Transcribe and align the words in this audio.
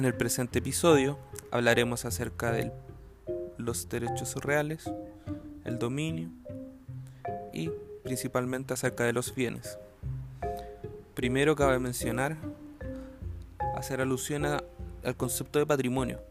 En 0.00 0.06
el 0.06 0.14
presente 0.14 0.60
episodio 0.60 1.18
hablaremos 1.50 2.06
acerca 2.06 2.52
de 2.52 2.72
los 3.58 3.86
derechos 3.90 4.34
reales, 4.36 4.90
el 5.66 5.78
dominio 5.78 6.30
y 7.52 7.70
principalmente 8.02 8.72
acerca 8.72 9.04
de 9.04 9.12
los 9.12 9.34
bienes. 9.34 9.76
Primero 11.12 11.54
cabe 11.54 11.78
mencionar 11.80 12.38
hacer 13.76 14.00
alusión 14.00 14.46
al 14.46 15.16
concepto 15.18 15.58
de 15.58 15.66
patrimonio, 15.66 16.22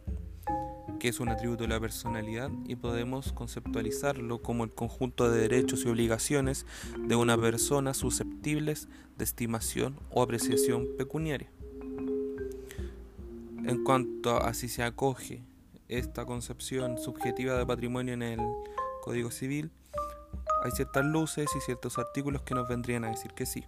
que 0.99 1.09
es 1.09 1.19
un 1.19 1.29
atributo 1.29 1.61
de 1.61 1.69
la 1.69 1.79
personalidad 1.79 2.49
y 2.65 2.75
podemos 2.75 3.33
conceptualizarlo 3.33 4.41
como 4.41 4.63
el 4.63 4.71
conjunto 4.71 5.29
de 5.29 5.41
derechos 5.41 5.85
y 5.85 5.89
obligaciones 5.89 6.65
de 6.97 7.15
una 7.15 7.39
persona 7.39 7.93
susceptibles 7.93 8.87
de 9.15 9.25
estimación 9.25 9.95
o 10.09 10.23
apreciación 10.23 10.87
pecuniaria. 10.97 11.51
En 13.69 13.83
cuanto 13.83 14.43
a 14.43 14.55
si 14.55 14.67
se 14.67 14.81
acoge 14.81 15.43
esta 15.89 16.25
concepción 16.25 16.97
subjetiva 16.97 17.55
de 17.55 17.67
patrimonio 17.67 18.15
en 18.15 18.23
el 18.23 18.39
Código 19.03 19.29
Civil, 19.29 19.69
hay 20.63 20.71
ciertas 20.71 21.05
luces 21.05 21.47
y 21.55 21.61
ciertos 21.61 21.99
artículos 21.99 22.41
que 22.41 22.55
nos 22.55 22.67
vendrían 22.67 23.05
a 23.05 23.09
decir 23.09 23.31
que 23.33 23.45
sí. 23.45 23.65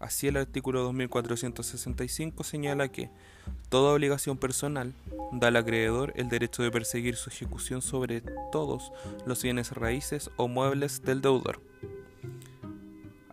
Así 0.00 0.28
el 0.28 0.38
artículo 0.38 0.82
2465 0.82 2.42
señala 2.42 2.88
que 2.88 3.10
toda 3.68 3.92
obligación 3.92 4.38
personal 4.38 4.94
da 5.30 5.48
al 5.48 5.56
acreedor 5.56 6.14
el 6.16 6.30
derecho 6.30 6.62
de 6.62 6.70
perseguir 6.70 7.16
su 7.16 7.28
ejecución 7.28 7.82
sobre 7.82 8.22
todos 8.50 8.92
los 9.26 9.42
bienes 9.42 9.72
raíces 9.72 10.30
o 10.38 10.48
muebles 10.48 11.02
del 11.02 11.20
deudor. 11.20 11.60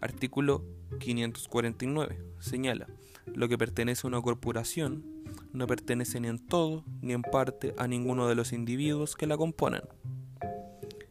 Artículo 0.02 0.62
549 1.00 2.22
señala 2.41 2.88
lo 3.27 3.48
que 3.48 3.58
pertenece 3.58 4.05
a 4.05 4.09
una 4.09 4.22
corporación 4.22 5.14
no 5.56 5.67
pertenece 5.67 6.20
ni 6.20 6.28
en 6.28 6.39
todo 6.39 6.84
ni 7.02 7.14
en 7.14 7.22
parte 7.22 7.73
a 7.78 7.88
ninguno 7.88 8.28
de 8.28 8.36
los 8.36 8.53
individuos 8.53 9.16
que 9.16 9.28
la 9.28 9.38
componen. 9.38 9.81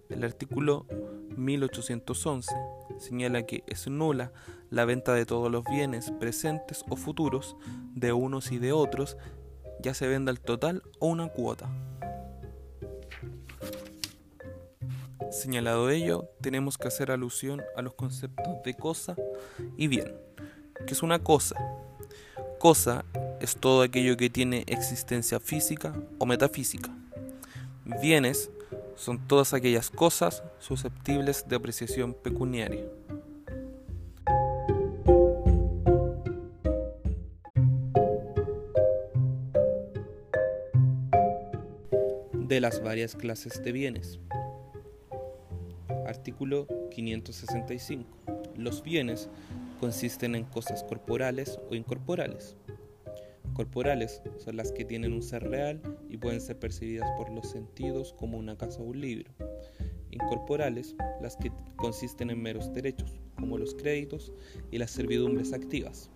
El 0.09 0.23
artículo 0.23 0.87
1811 1.37 2.53
señala 2.98 3.45
que 3.45 3.65
es 3.67 3.89
nula 3.89 4.33
la 4.70 4.84
venta 4.84 5.15
de 5.15 5.27
todos 5.27 5.50
los 5.50 5.65
bienes 5.65 6.11
presentes 6.12 6.84
o 6.89 6.97
futuros 6.97 7.56
de 7.95 8.12
unos 8.12 8.53
y 8.53 8.59
de 8.59 8.72
otros, 8.72 9.17
ya 9.81 9.95
se 9.95 10.09
venda 10.09 10.31
el 10.31 10.41
total 10.41 10.83
o 10.98 11.09
una 11.09 11.28
cuota. 11.28 11.70
Señalado 15.31 15.91
ello, 15.91 16.28
tenemos 16.41 16.78
que 16.78 16.89
hacer 16.89 17.11
alusión 17.11 17.62
a 17.77 17.83
los 17.83 17.95
conceptos 17.95 18.62
de 18.65 18.75
cosa 18.75 19.17
y 19.77 19.89
bien. 19.89 20.15
¿Qué 20.87 20.92
es 20.92 21.03
una 21.03 21.19
cosa? 21.19 21.56
Cosa 22.59 23.05
es 23.45 23.56
todo 23.56 23.83
aquello 23.83 24.17
que 24.17 24.31
tiene 24.31 24.64
existencia 24.69 25.39
física 25.39 25.92
o 26.19 26.25
metafísica. 26.25 26.91
Bienes 28.00 28.50
son 28.97 29.28
todas 29.28 29.53
aquellas 29.53 29.91
cosas 29.91 30.42
susceptibles 30.59 31.47
de 31.47 31.56
apreciación 31.56 32.15
pecuniaria. 32.15 32.84
De 42.33 42.61
las 42.61 42.83
varias 42.83 43.15
clases 43.15 43.62
de 43.62 43.72
bienes. 43.72 44.20
Artículo 46.06 46.67
565. 46.92 48.09
Los 48.56 48.83
bienes 48.83 49.28
consisten 49.81 50.34
en 50.34 50.45
cosas 50.45 50.83
corporales 50.83 51.59
o 51.70 51.75
incorporales 51.75 52.56
corporales 53.55 54.20
son 54.38 54.56
las 54.56 54.72
que 54.72 54.84
tienen 54.84 55.12
un 55.12 55.22
ser 55.22 55.48
real 55.48 55.80
y 56.10 56.19
pueden 56.19 56.41
ser 56.41 56.58
percibidas 56.58 57.09
por 57.16 57.31
los 57.31 57.50
sentidos 57.50 58.12
como 58.12 58.37
una 58.37 58.59
casa 58.59 58.81
o 58.81 58.84
un 58.84 59.00
libro. 59.00 59.32
Incorporales, 60.10 60.94
las 61.22 61.37
que 61.37 61.50
consisten 61.76 62.31
en 62.31 62.43
meros 62.43 62.72
derechos, 62.72 63.20
como 63.38 63.56
los 63.59 63.75
créditos 63.75 64.32
y 64.70 64.78
las 64.78 64.91
servidumbres 64.91 65.53
activas. 65.53 66.10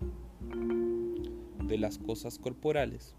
De 1.65 1.77
las 1.77 1.97
cosas 1.97 2.37
corporales. 2.37 3.15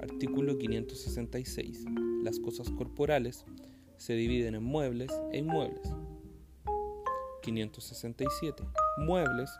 Artículo 0.00 0.58
566. 0.58 1.84
Las 2.22 2.38
cosas 2.38 2.70
corporales 2.70 3.44
se 3.96 4.14
dividen 4.14 4.54
en 4.54 4.62
muebles 4.62 5.12
e 5.32 5.38
inmuebles. 5.38 5.92
567. 7.42 8.62
Muebles 8.98 9.50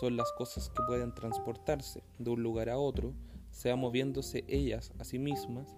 son 0.00 0.16
las 0.16 0.32
cosas 0.32 0.68
que 0.70 0.82
pueden 0.86 1.14
transportarse 1.14 2.02
de 2.18 2.30
un 2.30 2.42
lugar 2.42 2.68
a 2.68 2.78
otro, 2.78 3.12
sea 3.50 3.76
moviéndose 3.76 4.44
ellas 4.48 4.92
a 4.98 5.04
sí 5.04 5.18
mismas, 5.18 5.76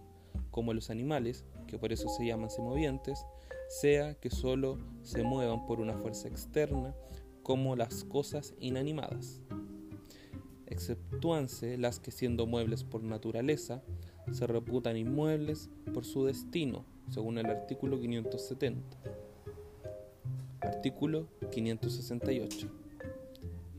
como 0.50 0.74
los 0.74 0.90
animales, 0.90 1.44
que 1.66 1.78
por 1.78 1.92
eso 1.92 2.08
se 2.08 2.26
llaman 2.26 2.50
semovientes, 2.50 3.24
sea 3.68 4.14
que 4.14 4.30
solo 4.30 4.78
se 5.02 5.22
muevan 5.22 5.66
por 5.66 5.80
una 5.80 5.94
fuerza 5.94 6.28
externa, 6.28 6.94
como 7.42 7.76
las 7.76 8.04
cosas 8.04 8.54
inanimadas. 8.60 9.40
Exceptúanse 10.66 11.78
las 11.78 11.98
que 12.00 12.10
siendo 12.10 12.46
muebles 12.46 12.84
por 12.84 13.02
naturaleza, 13.02 13.82
se 14.32 14.46
reputan 14.46 14.96
inmuebles 14.96 15.70
por 15.94 16.04
su 16.04 16.24
destino, 16.24 16.84
según 17.08 17.38
el 17.38 17.46
artículo 17.46 17.98
570. 17.98 18.98
Artículo 20.60 21.28
568. 21.50 22.87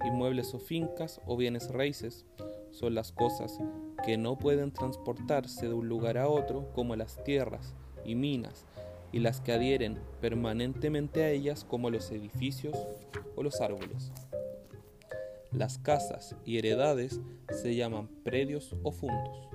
Inmuebles 0.06 0.54
o 0.54 0.60
fincas 0.60 1.22
o 1.26 1.36
bienes 1.36 1.70
raíces 1.70 2.26
son 2.72 2.96
las 2.96 3.12
cosas 3.12 3.60
que 4.06 4.18
no 4.18 4.38
pueden 4.38 4.72
transportarse 4.72 5.68
de 5.68 5.74
un 5.74 5.90
lugar 5.90 6.18
a 6.18 6.30
otro 6.30 6.72
como 6.74 6.96
las 6.96 7.24
tierras 7.24 7.76
y 8.06 8.16
minas 8.16 8.66
y 9.12 9.20
las 9.20 9.42
que 9.42 9.52
adhieren 9.52 10.00
permanentemente 10.22 11.24
a 11.24 11.30
ellas 11.30 11.64
como 11.64 11.90
los 11.90 12.12
edificios 12.12 12.78
o 13.36 13.44
los 13.44 13.60
árboles. 13.62 14.12
Las 15.52 15.80
casas 15.80 16.36
y 16.46 16.60
heredades 16.60 17.20
se 17.52 17.76
llaman 17.76 18.08
predios 18.24 18.76
o 18.84 18.92
fundos. 18.92 19.50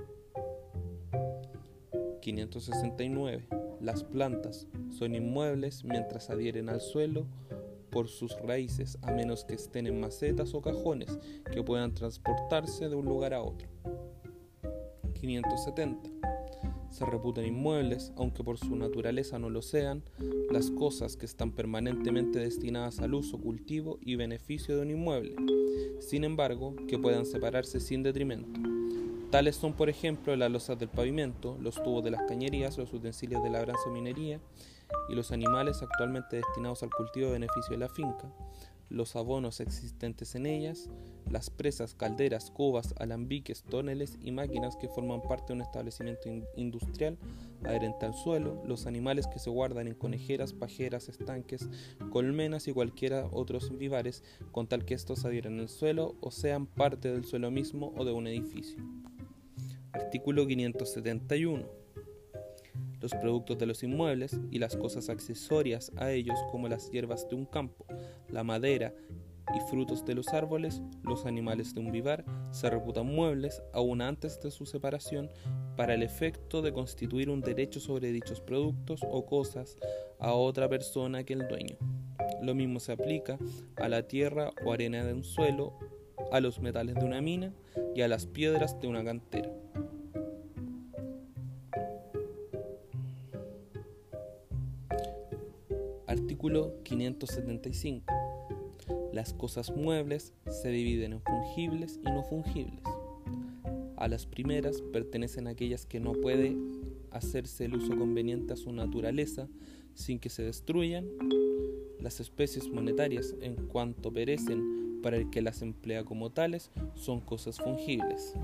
569. 2.21 3.47
Las 3.79 4.03
plantas 4.03 4.67
son 4.89 5.15
inmuebles 5.15 5.83
mientras 5.83 6.29
adhieren 6.29 6.69
al 6.69 6.81
suelo 6.81 7.27
por 7.95 8.09
sus 8.09 8.37
raíces 8.41 8.97
a 9.03 9.13
menos 9.13 9.45
que 9.45 9.53
estén 9.53 9.87
en 9.87 10.01
macetas 10.01 10.53
o 10.53 10.61
cajones 10.61 11.17
que 11.49 11.63
puedan 11.63 11.93
transportarse 11.93 12.89
de 12.89 12.95
un 12.95 13.05
lugar 13.05 13.33
a 13.33 13.41
otro. 13.41 13.69
570. 15.13 16.09
Se 16.89 17.05
reputan 17.05 17.45
inmuebles, 17.45 18.11
aunque 18.17 18.43
por 18.43 18.57
su 18.57 18.75
naturaleza 18.75 19.39
no 19.39 19.49
lo 19.49 19.61
sean, 19.61 20.03
las 20.51 20.71
cosas 20.71 21.15
que 21.15 21.25
están 21.25 21.53
permanentemente 21.53 22.39
destinadas 22.39 22.99
al 22.99 23.13
uso, 23.13 23.37
cultivo 23.37 23.97
y 24.01 24.17
beneficio 24.17 24.75
de 24.75 24.81
un 24.81 24.91
inmueble, 24.91 25.37
sin 26.01 26.25
embargo, 26.25 26.75
que 26.89 26.99
puedan 26.99 27.25
separarse 27.25 27.79
sin 27.79 28.03
detrimento. 28.03 28.59
Tales 29.31 29.55
son, 29.55 29.71
por 29.71 29.89
ejemplo, 29.89 30.35
las 30.35 30.51
losas 30.51 30.77
del 30.77 30.89
pavimento, 30.89 31.57
los 31.61 31.81
tubos 31.81 32.03
de 32.03 32.11
las 32.11 32.23
cañerías, 32.23 32.77
los 32.77 32.91
utensilios 32.91 33.41
de 33.41 33.51
labranza 33.51 33.83
o 33.87 33.93
minería, 33.93 34.41
y 35.09 35.15
los 35.15 35.31
animales 35.31 35.81
actualmente 35.81 36.37
destinados 36.37 36.83
al 36.83 36.89
cultivo 36.89 37.27
de 37.27 37.33
beneficio 37.33 37.71
de 37.71 37.77
la 37.77 37.89
finca, 37.89 38.31
los 38.89 39.15
abonos 39.15 39.59
existentes 39.59 40.35
en 40.35 40.45
ellas, 40.45 40.89
las 41.29 41.49
presas, 41.49 41.95
calderas, 41.95 42.51
cubas, 42.51 42.93
alambiques, 42.99 43.63
tóneles 43.63 44.17
y 44.21 44.31
máquinas 44.31 44.75
que 44.75 44.87
forman 44.87 45.21
parte 45.21 45.47
de 45.47 45.53
un 45.53 45.61
establecimiento 45.61 46.29
industrial 46.55 47.17
adherente 47.63 48.05
al 48.05 48.13
suelo, 48.13 48.61
los 48.65 48.85
animales 48.85 49.27
que 49.27 49.39
se 49.39 49.49
guardan 49.49 49.87
en 49.87 49.95
conejeras, 49.95 50.53
pajeras, 50.53 51.09
estanques, 51.09 51.67
colmenas 52.11 52.67
y 52.67 52.73
cualquiera 52.73 53.27
otros 53.31 53.75
vivares, 53.77 54.23
con 54.51 54.67
tal 54.67 54.85
que 54.85 54.93
estos 54.93 55.25
adhieran 55.25 55.59
al 55.59 55.69
suelo 55.69 56.15
o 56.21 56.29
sean 56.29 56.67
parte 56.67 57.11
del 57.11 57.25
suelo 57.25 57.49
mismo 57.49 57.91
o 57.97 58.05
de 58.05 58.11
un 58.11 58.27
edificio. 58.27 58.83
Artículo 59.93 60.45
571 60.45 61.84
los 63.01 63.13
productos 63.13 63.57
de 63.57 63.65
los 63.65 63.83
inmuebles 63.83 64.39
y 64.51 64.59
las 64.59 64.75
cosas 64.75 65.09
accesorias 65.09 65.91
a 65.97 66.11
ellos 66.11 66.37
como 66.51 66.67
las 66.67 66.89
hierbas 66.91 67.27
de 67.29 67.35
un 67.35 67.45
campo, 67.45 67.85
la 68.29 68.43
madera 68.43 68.93
y 69.53 69.59
frutos 69.69 70.03
de 70.05 70.15
los 70.15 70.29
árboles, 70.29 70.81
los 71.03 71.25
animales 71.25 71.73
de 71.73 71.81
un 71.81 71.91
vivar, 71.91 72.25
se 72.51 72.69
reputan 72.69 73.05
muebles 73.05 73.61
aún 73.73 74.01
antes 74.01 74.39
de 74.41 74.51
su 74.51 74.65
separación 74.65 75.29
para 75.75 75.93
el 75.93 76.03
efecto 76.03 76.61
de 76.61 76.73
constituir 76.73 77.29
un 77.29 77.41
derecho 77.41 77.79
sobre 77.79 78.11
dichos 78.11 78.41
productos 78.41 79.01
o 79.03 79.25
cosas 79.25 79.77
a 80.19 80.33
otra 80.33 80.67
persona 80.67 81.23
que 81.23 81.33
el 81.33 81.47
dueño. 81.47 81.77
Lo 82.41 82.55
mismo 82.55 82.79
se 82.79 82.91
aplica 82.91 83.37
a 83.77 83.87
la 83.87 84.07
tierra 84.07 84.51
o 84.65 84.73
arena 84.73 85.03
de 85.03 85.13
un 85.13 85.23
suelo, 85.23 85.77
a 86.31 86.39
los 86.39 86.59
metales 86.59 86.95
de 86.95 87.05
una 87.05 87.21
mina 87.21 87.53
y 87.93 88.01
a 88.01 88.07
las 88.07 88.25
piedras 88.25 88.79
de 88.79 88.87
una 88.87 89.03
cantera. 89.03 89.54
Artículo 96.45 96.75
575. 96.83 98.13
Las 99.11 99.33
cosas 99.33 99.75
muebles 99.75 100.31
se 100.47 100.69
dividen 100.69 101.13
en 101.13 101.21
fungibles 101.23 101.99
y 102.05 102.11
no 102.11 102.21
fungibles. 102.21 102.83
A 103.97 104.07
las 104.07 104.27
primeras 104.27 104.83
pertenecen 104.93 105.47
aquellas 105.47 105.87
que 105.87 105.99
no 105.99 106.11
puede 106.11 106.55
hacerse 107.09 107.65
el 107.65 107.77
uso 107.77 107.97
conveniente 107.97 108.53
a 108.53 108.57
su 108.57 108.71
naturaleza 108.73 109.47
sin 109.95 110.19
que 110.19 110.29
se 110.29 110.43
destruyan. 110.43 111.07
Las 111.99 112.19
especies 112.19 112.69
monetarias, 112.69 113.33
en 113.41 113.55
cuanto 113.55 114.13
perecen 114.13 114.99
para 115.01 115.17
el 115.17 115.31
que 115.31 115.41
las 115.41 115.63
emplea 115.63 116.05
como 116.05 116.31
tales, 116.31 116.69
son 116.93 117.21
cosas 117.21 117.57
fungibles. 117.57 118.35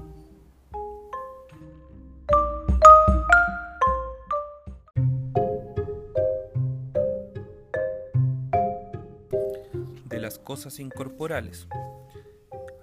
Cosas 10.51 10.81
incorporales. 10.81 11.65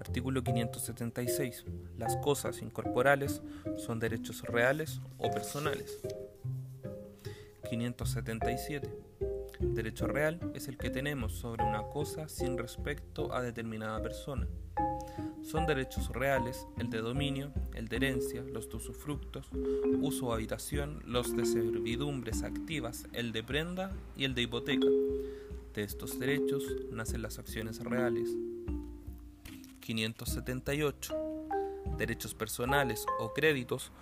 Artículo 0.00 0.42
576. 0.42 1.66
Las 1.98 2.16
cosas 2.16 2.62
incorporales 2.62 3.42
son 3.76 4.00
derechos 4.00 4.40
reales 4.40 5.02
o 5.18 5.30
personales. 5.30 6.00
577. 7.68 8.90
Derecho 9.60 10.06
real 10.06 10.40
es 10.54 10.68
el 10.68 10.78
que 10.78 10.88
tenemos 10.88 11.34
sobre 11.34 11.62
una 11.62 11.82
cosa 11.88 12.26
sin 12.30 12.56
respecto 12.56 13.34
a 13.34 13.42
determinada 13.42 14.00
persona. 14.00 14.48
Son 15.42 15.66
derechos 15.66 16.08
reales 16.08 16.66
el 16.78 16.88
de 16.88 17.02
dominio, 17.02 17.52
el 17.74 17.88
de 17.88 17.96
herencia, 17.96 18.42
los 18.50 18.70
de 18.70 18.76
usufructos, 18.78 19.50
uso 20.00 20.28
o 20.28 20.32
habitación, 20.32 21.02
los 21.04 21.36
de 21.36 21.44
servidumbres 21.44 22.44
activas, 22.44 23.04
el 23.12 23.32
de 23.32 23.42
prenda 23.42 23.92
y 24.16 24.24
el 24.24 24.34
de 24.34 24.40
hipoteca. 24.40 24.86
De 25.78 25.84
estos 25.84 26.18
derechos 26.18 26.64
nacen 26.90 27.22
las 27.22 27.38
acciones 27.38 27.78
reales. 27.78 28.28
578. 29.78 31.14
Derechos 31.96 32.34
personales 32.34 33.06
o 33.20 33.32
créditos 33.32 33.92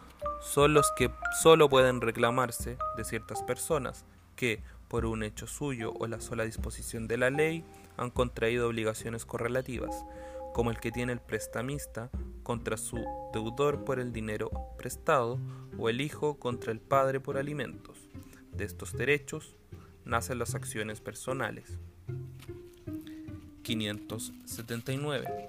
son 0.40 0.72
los 0.72 0.90
que 0.96 1.10
solo 1.42 1.68
pueden 1.68 2.00
reclamarse 2.00 2.78
de 2.96 3.04
ciertas 3.04 3.42
personas 3.42 4.06
que, 4.36 4.62
por 4.88 5.04
un 5.04 5.22
hecho 5.22 5.46
suyo 5.46 5.92
o 6.00 6.06
la 6.06 6.22
sola 6.22 6.44
disposición 6.44 7.08
de 7.08 7.18
la 7.18 7.28
ley, 7.28 7.62
han 7.98 8.08
contraído 8.08 8.68
obligaciones 8.68 9.26
correlativas, 9.26 10.02
como 10.54 10.70
el 10.70 10.80
que 10.80 10.92
tiene 10.92 11.12
el 11.12 11.20
prestamista 11.20 12.08
contra 12.42 12.78
su 12.78 13.04
deudor 13.34 13.84
por 13.84 14.00
el 14.00 14.14
dinero 14.14 14.50
prestado 14.78 15.38
o 15.76 15.90
el 15.90 16.00
hijo 16.00 16.38
contra 16.38 16.72
el 16.72 16.80
padre 16.80 17.20
por 17.20 17.36
alimentos. 17.36 17.98
De 18.50 18.64
estos 18.64 18.94
derechos 18.94 19.54
nacen 20.06 20.38
las 20.38 20.54
acciones 20.54 21.00
personales. 21.00 21.78
579. 23.62 25.48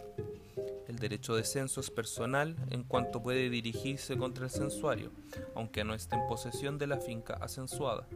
El 0.88 0.98
derecho 0.98 1.36
de 1.36 1.44
censo 1.44 1.80
es 1.80 1.92
personal 1.92 2.56
en 2.72 2.84
cuanto 2.84 3.22
puede 3.22 3.50
dirigirse 3.50 4.18
contra 4.18 4.46
el 4.46 4.50
censuario, 4.50 5.12
aunque 5.54 5.84
no 5.84 5.94
esté 5.94 6.16
en 6.16 6.28
posesión 6.28 6.80
de 6.80 6.88
la 6.88 6.98
finca 6.98 7.36
acensuada, 7.36 8.08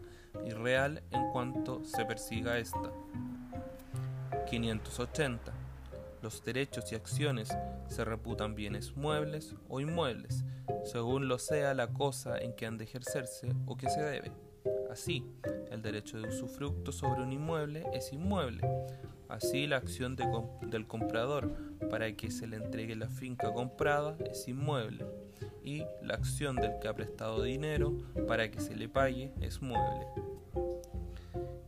y 0.44 0.50
real 0.50 1.04
en 1.12 1.30
cuanto 1.32 1.84
se 1.86 2.06
persiga 2.06 2.58
esta. 2.58 2.92
580. 4.50 5.54
Los 6.24 6.44
derechos 6.44 6.92
y 6.92 6.96
acciones 6.96 7.50
se 7.88 8.04
reputan 8.04 8.56
bienes 8.56 8.96
muebles 8.96 9.56
o 9.70 9.80
inmuebles, 9.80 10.44
según 10.86 11.28
lo 11.28 11.38
sea 11.38 11.74
la 11.74 11.88
cosa 11.88 12.38
en 12.38 12.54
que 12.54 12.66
han 12.66 12.78
de 12.78 12.86
ejercerse 12.86 13.54
o 13.68 13.78
que 13.78 13.90
se 13.90 14.02
debe. 14.02 14.32
Así, 14.90 15.24
el 15.72 15.82
derecho 15.82 16.20
de 16.20 16.28
usufructo 16.28 16.92
sobre 16.92 17.24
un 17.24 17.32
inmueble 17.32 17.84
es 17.94 18.14
inmueble, 18.14 18.62
Así, 19.32 19.66
la 19.66 19.78
acción 19.78 20.18
del 20.18 20.86
comprador 20.88 21.54
para 21.90 22.12
que 22.18 22.32
se 22.32 22.48
le 22.48 22.58
entregue 22.58 22.98
la 22.98 23.08
finca 23.08 23.54
comprada 23.54 24.18
es 24.30 24.46
inmueble 24.50 25.06
y 25.64 25.86
la 26.02 26.16
acción 26.16 26.58
del 26.58 26.80
que 26.80 26.90
ha 26.90 26.94
prestado 26.94 27.42
dinero 27.42 27.98
para 28.28 28.52
que 28.52 28.60
se 28.60 28.76
le 28.76 28.90
pague 28.90 29.32
es 29.40 29.62
mueble. 29.62 30.06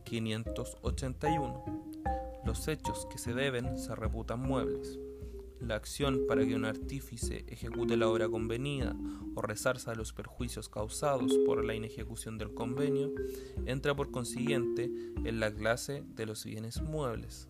581. 0.04 1.64
Los 2.44 2.68
hechos 2.68 3.06
que 3.10 3.16
se 3.16 3.32
deben 3.32 3.78
se 3.78 3.94
reputan 3.94 4.40
muebles. 4.40 4.98
La 5.66 5.76
acción 5.76 6.26
para 6.28 6.44
que 6.44 6.54
un 6.54 6.66
artífice 6.66 7.46
ejecute 7.48 7.96
la 7.96 8.06
obra 8.06 8.28
convenida 8.28 8.94
o 9.34 9.40
resarza 9.40 9.94
los 9.94 10.12
perjuicios 10.12 10.68
causados 10.68 11.32
por 11.46 11.64
la 11.64 11.74
inejecución 11.74 12.36
del 12.36 12.52
convenio 12.52 13.10
entra 13.64 13.96
por 13.96 14.10
consiguiente 14.10 14.90
en 15.24 15.40
la 15.40 15.50
clase 15.50 16.02
de 16.16 16.26
los 16.26 16.44
bienes 16.44 16.82
muebles. 16.82 17.48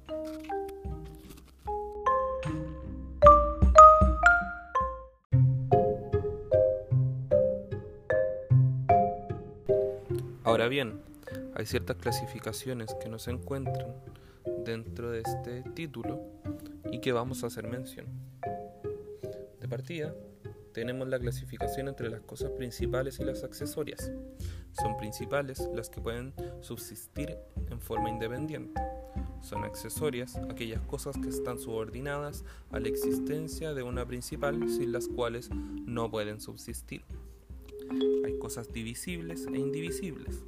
Ahora 10.44 10.68
bien, 10.68 11.00
hay 11.56 11.66
ciertas 11.66 11.96
clasificaciones 11.96 12.94
que 13.02 13.08
no 13.08 13.18
se 13.18 13.32
encuentran 13.32 13.88
dentro 14.64 15.10
de 15.10 15.22
este 15.22 15.62
título 15.70 16.33
y 16.94 17.00
que 17.00 17.10
vamos 17.10 17.42
a 17.42 17.48
hacer 17.48 17.66
mención. 17.66 18.06
De 19.60 19.66
partida, 19.66 20.14
tenemos 20.72 21.08
la 21.08 21.18
clasificación 21.18 21.88
entre 21.88 22.08
las 22.08 22.20
cosas 22.20 22.52
principales 22.52 23.18
y 23.18 23.24
las 23.24 23.42
accesorias. 23.42 24.12
Son 24.80 24.96
principales 24.96 25.68
las 25.74 25.90
que 25.90 26.00
pueden 26.00 26.32
subsistir 26.60 27.36
en 27.68 27.80
forma 27.80 28.10
independiente. 28.10 28.80
Son 29.42 29.64
accesorias 29.64 30.36
aquellas 30.48 30.82
cosas 30.82 31.16
que 31.18 31.30
están 31.30 31.58
subordinadas 31.58 32.44
a 32.70 32.78
la 32.78 32.86
existencia 32.86 33.74
de 33.74 33.82
una 33.82 34.06
principal 34.06 34.70
sin 34.70 34.92
las 34.92 35.08
cuales 35.08 35.50
no 35.50 36.08
pueden 36.12 36.40
subsistir. 36.40 37.04
Hay 38.24 38.38
cosas 38.38 38.72
divisibles 38.72 39.48
e 39.52 39.58
indivisibles. 39.58 40.44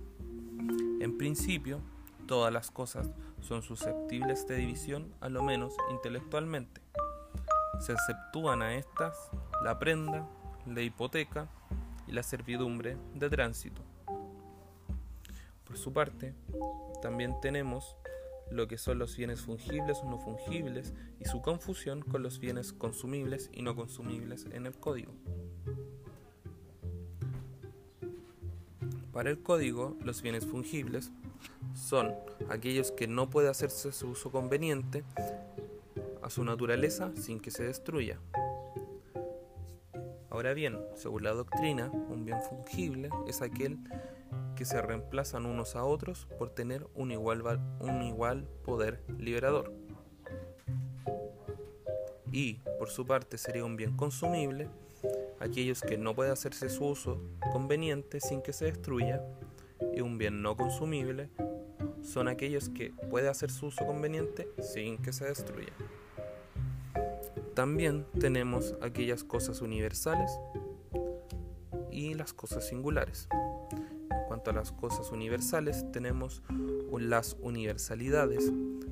En 1.00 1.18
principio, 1.18 1.80
todas 2.28 2.52
las 2.52 2.70
cosas 2.70 3.10
son 3.40 3.62
susceptibles 3.62 4.46
de 4.46 4.56
división, 4.56 5.12
a 5.20 5.28
lo 5.28 5.42
menos 5.42 5.74
intelectualmente. 5.90 6.80
Se 7.80 7.92
exceptúan 7.92 8.62
a 8.62 8.74
estas 8.74 9.14
la 9.62 9.78
prenda, 9.78 10.28
la 10.66 10.82
hipoteca 10.82 11.48
y 12.06 12.12
la 12.12 12.22
servidumbre 12.22 12.96
de 13.14 13.30
tránsito. 13.30 13.82
Por 15.64 15.76
su 15.76 15.92
parte, 15.92 16.34
también 17.02 17.34
tenemos 17.40 17.96
lo 18.50 18.68
que 18.68 18.78
son 18.78 18.98
los 18.98 19.16
bienes 19.16 19.40
fungibles 19.40 19.98
o 20.02 20.08
no 20.08 20.18
fungibles 20.18 20.94
y 21.20 21.24
su 21.24 21.42
confusión 21.42 22.02
con 22.02 22.22
los 22.22 22.38
bienes 22.38 22.72
consumibles 22.72 23.50
y 23.52 23.62
no 23.62 23.74
consumibles 23.74 24.46
en 24.52 24.66
el 24.66 24.78
código. 24.78 25.12
Para 29.12 29.30
el 29.30 29.42
código, 29.42 29.96
los 30.04 30.22
bienes 30.22 30.46
fungibles 30.46 31.10
son 31.76 32.14
aquellos 32.48 32.90
que 32.90 33.06
no 33.06 33.28
puede 33.28 33.48
hacerse 33.48 33.92
su 33.92 34.08
uso 34.08 34.30
conveniente 34.30 35.04
a 36.22 36.30
su 36.30 36.42
naturaleza 36.42 37.12
sin 37.16 37.38
que 37.38 37.50
se 37.50 37.64
destruya. 37.64 38.18
Ahora 40.30 40.54
bien, 40.54 40.78
según 40.94 41.22
la 41.22 41.32
doctrina, 41.32 41.90
un 41.90 42.24
bien 42.24 42.40
fungible 42.42 43.10
es 43.26 43.42
aquel 43.42 43.78
que 44.54 44.64
se 44.64 44.80
reemplazan 44.80 45.46
unos 45.46 45.76
a 45.76 45.84
otros 45.84 46.26
por 46.38 46.50
tener 46.50 46.86
un 46.94 47.10
igual, 47.10 47.42
un 47.80 48.02
igual 48.02 48.48
poder 48.64 49.02
liberador. 49.18 49.72
Y, 52.32 52.54
por 52.78 52.88
su 52.88 53.06
parte, 53.06 53.38
sería 53.38 53.64
un 53.64 53.76
bien 53.76 53.96
consumible 53.96 54.68
aquellos 55.40 55.80
que 55.82 55.96
no 55.96 56.14
puede 56.14 56.30
hacerse 56.30 56.68
su 56.68 56.86
uso 56.86 57.20
conveniente 57.52 58.20
sin 58.20 58.42
que 58.42 58.52
se 58.52 58.64
destruya, 58.66 59.22
y 59.94 60.00
un 60.00 60.18
bien 60.18 60.42
no 60.42 60.56
consumible 60.56 61.30
son 62.06 62.28
aquellos 62.28 62.68
que 62.68 62.92
puede 63.10 63.28
hacer 63.28 63.50
su 63.50 63.66
uso 63.66 63.84
conveniente 63.84 64.48
sin 64.60 64.98
que 64.98 65.12
se 65.12 65.26
destruya. 65.26 65.72
También 67.54 68.06
tenemos 68.20 68.74
aquellas 68.80 69.24
cosas 69.24 69.60
universales 69.60 70.30
y 71.90 72.14
las 72.14 72.32
cosas 72.32 72.68
singulares. 72.68 73.28
En 74.10 74.24
cuanto 74.28 74.50
a 74.50 74.54
las 74.54 74.72
cosas 74.72 75.10
universales, 75.10 75.84
tenemos 75.92 76.42
las 76.98 77.36
universalidades, 77.40 78.50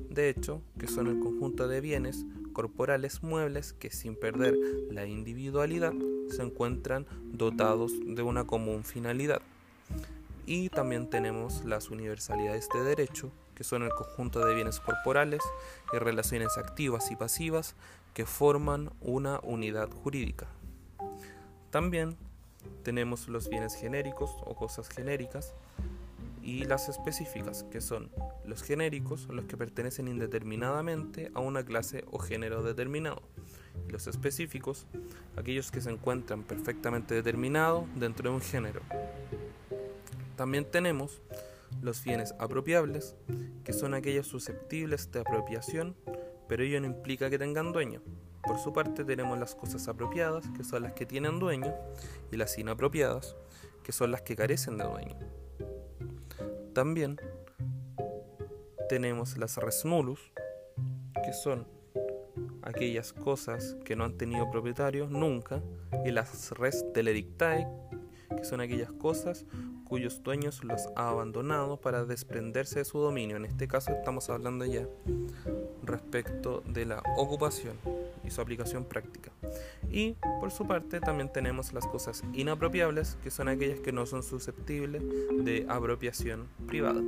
de 0.09 0.29
hecho, 0.29 0.61
que 0.77 0.87
son 0.87 1.07
el 1.07 1.19
conjunto 1.19 1.67
de 1.67 1.81
bienes 1.81 2.25
corporales 2.53 3.21
muebles 3.21 3.73
que 3.73 3.91
sin 3.91 4.15
perder 4.15 4.55
la 4.89 5.05
individualidad 5.05 5.93
se 6.29 6.41
encuentran 6.41 7.05
dotados 7.33 7.93
de 8.05 8.21
una 8.21 8.45
común 8.45 8.83
finalidad. 8.83 9.41
Y 10.45 10.69
también 10.69 11.09
tenemos 11.09 11.65
las 11.65 11.89
universalidades 11.89 12.69
de 12.73 12.83
derecho, 12.83 13.31
que 13.55 13.63
son 13.63 13.83
el 13.83 13.89
conjunto 13.89 14.45
de 14.45 14.53
bienes 14.53 14.79
corporales 14.79 15.41
y 15.91 15.97
relaciones 15.97 16.57
activas 16.57 17.09
y 17.09 17.15
pasivas 17.15 17.75
que 18.13 18.25
forman 18.25 18.91
una 19.01 19.39
unidad 19.41 19.89
jurídica. 19.89 20.47
También 21.71 22.15
tenemos 22.83 23.27
los 23.27 23.49
bienes 23.49 23.75
genéricos 23.75 24.31
o 24.45 24.55
cosas 24.55 24.87
genéricas 24.89 25.53
y 26.43 26.63
las 26.65 26.89
específicas, 26.89 27.63
que 27.63 27.81
son 27.81 28.11
los 28.45 28.61
genéricos, 28.61 29.27
los 29.29 29.45
que 29.45 29.57
pertenecen 29.57 30.07
indeterminadamente 30.07 31.31
a 31.33 31.39
una 31.39 31.65
clase 31.65 32.05
o 32.11 32.19
género 32.19 32.61
determinado, 32.61 33.23
y 33.87 33.91
los 33.91 34.05
específicos, 34.05 34.85
aquellos 35.35 35.71
que 35.71 35.81
se 35.81 35.89
encuentran 35.89 36.43
perfectamente 36.43 37.15
determinados 37.15 37.85
dentro 37.95 38.29
de 38.29 38.35
un 38.35 38.41
género. 38.41 38.81
También 40.35 40.69
tenemos 40.69 41.21
los 41.81 42.03
bienes 42.03 42.33
apropiables, 42.39 43.15
que 43.63 43.73
son 43.73 43.93
aquellos 43.93 44.27
susceptibles 44.27 45.11
de 45.11 45.19
apropiación, 45.19 45.95
pero 46.47 46.63
ello 46.63 46.79
no 46.81 46.87
implica 46.87 47.29
que 47.29 47.39
tengan 47.39 47.71
dueño. 47.71 48.01
Por 48.43 48.59
su 48.59 48.73
parte 48.73 49.03
tenemos 49.03 49.39
las 49.39 49.55
cosas 49.55 49.87
apropiadas, 49.87 50.45
que 50.55 50.63
son 50.63 50.83
las 50.83 50.93
que 50.93 51.05
tienen 51.05 51.39
dueño, 51.39 51.73
y 52.31 52.37
las 52.37 52.57
inapropiadas, 52.57 53.35
que 53.83 53.91
son 53.91 54.11
las 54.11 54.21
que 54.21 54.35
carecen 54.35 54.77
de 54.77 54.83
dueño. 54.83 55.17
También 56.73 57.19
tenemos 58.89 59.37
las 59.37 59.57
res 59.57 59.83
que 61.23 61.33
son 61.33 61.67
aquellas 62.61 63.13
cosas 63.13 63.77
que 63.85 63.95
no 63.95 64.03
han 64.03 64.17
tenido 64.17 64.49
propietarios 64.51 65.09
nunca, 65.09 65.61
y 66.03 66.11
las 66.11 66.51
res 66.51 66.85
deledictae, 66.93 67.67
que 68.35 68.43
son 68.43 68.61
aquellas 68.61 68.91
cosas 68.91 69.45
cuyos 69.85 70.21
dueños 70.23 70.63
los 70.63 70.89
ha 70.95 71.09
abandonado 71.09 71.77
para 71.77 72.05
desprenderse 72.05 72.79
de 72.79 72.85
su 72.85 72.99
dominio. 72.99 73.37
En 73.37 73.45
este 73.45 73.67
caso 73.67 73.91
estamos 73.91 74.29
hablando 74.29 74.65
ya 74.65 74.87
respecto 75.83 76.61
de 76.67 76.85
la 76.85 77.03
ocupación 77.15 77.77
y 78.23 78.31
su 78.31 78.41
aplicación 78.41 78.85
práctica. 78.85 79.31
Y 79.91 80.15
por 80.39 80.51
su 80.51 80.67
parte 80.67 80.99
también 80.99 81.31
tenemos 81.31 81.71
las 81.71 81.85
cosas 81.87 82.23
inapropiables, 82.33 83.17
que 83.23 83.31
son 83.31 83.47
aquellas 83.47 83.79
que 83.79 83.91
no 83.91 84.05
son 84.05 84.23
susceptibles 84.23 85.03
de 85.43 85.65
apropiación 85.69 86.47
privada. 86.67 87.01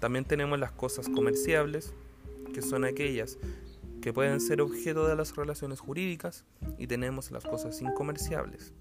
También 0.00 0.24
tenemos 0.24 0.58
las 0.58 0.72
cosas 0.72 1.08
comerciables, 1.08 1.94
que 2.52 2.60
son 2.60 2.84
aquellas 2.84 3.38
que 4.02 4.12
pueden 4.12 4.40
ser 4.40 4.60
objeto 4.60 5.06
de 5.06 5.16
las 5.16 5.34
relaciones 5.34 5.80
jurídicas, 5.80 6.44
y 6.76 6.86
tenemos 6.86 7.30
las 7.30 7.44
cosas 7.44 7.80
incomerciables, 7.80 8.74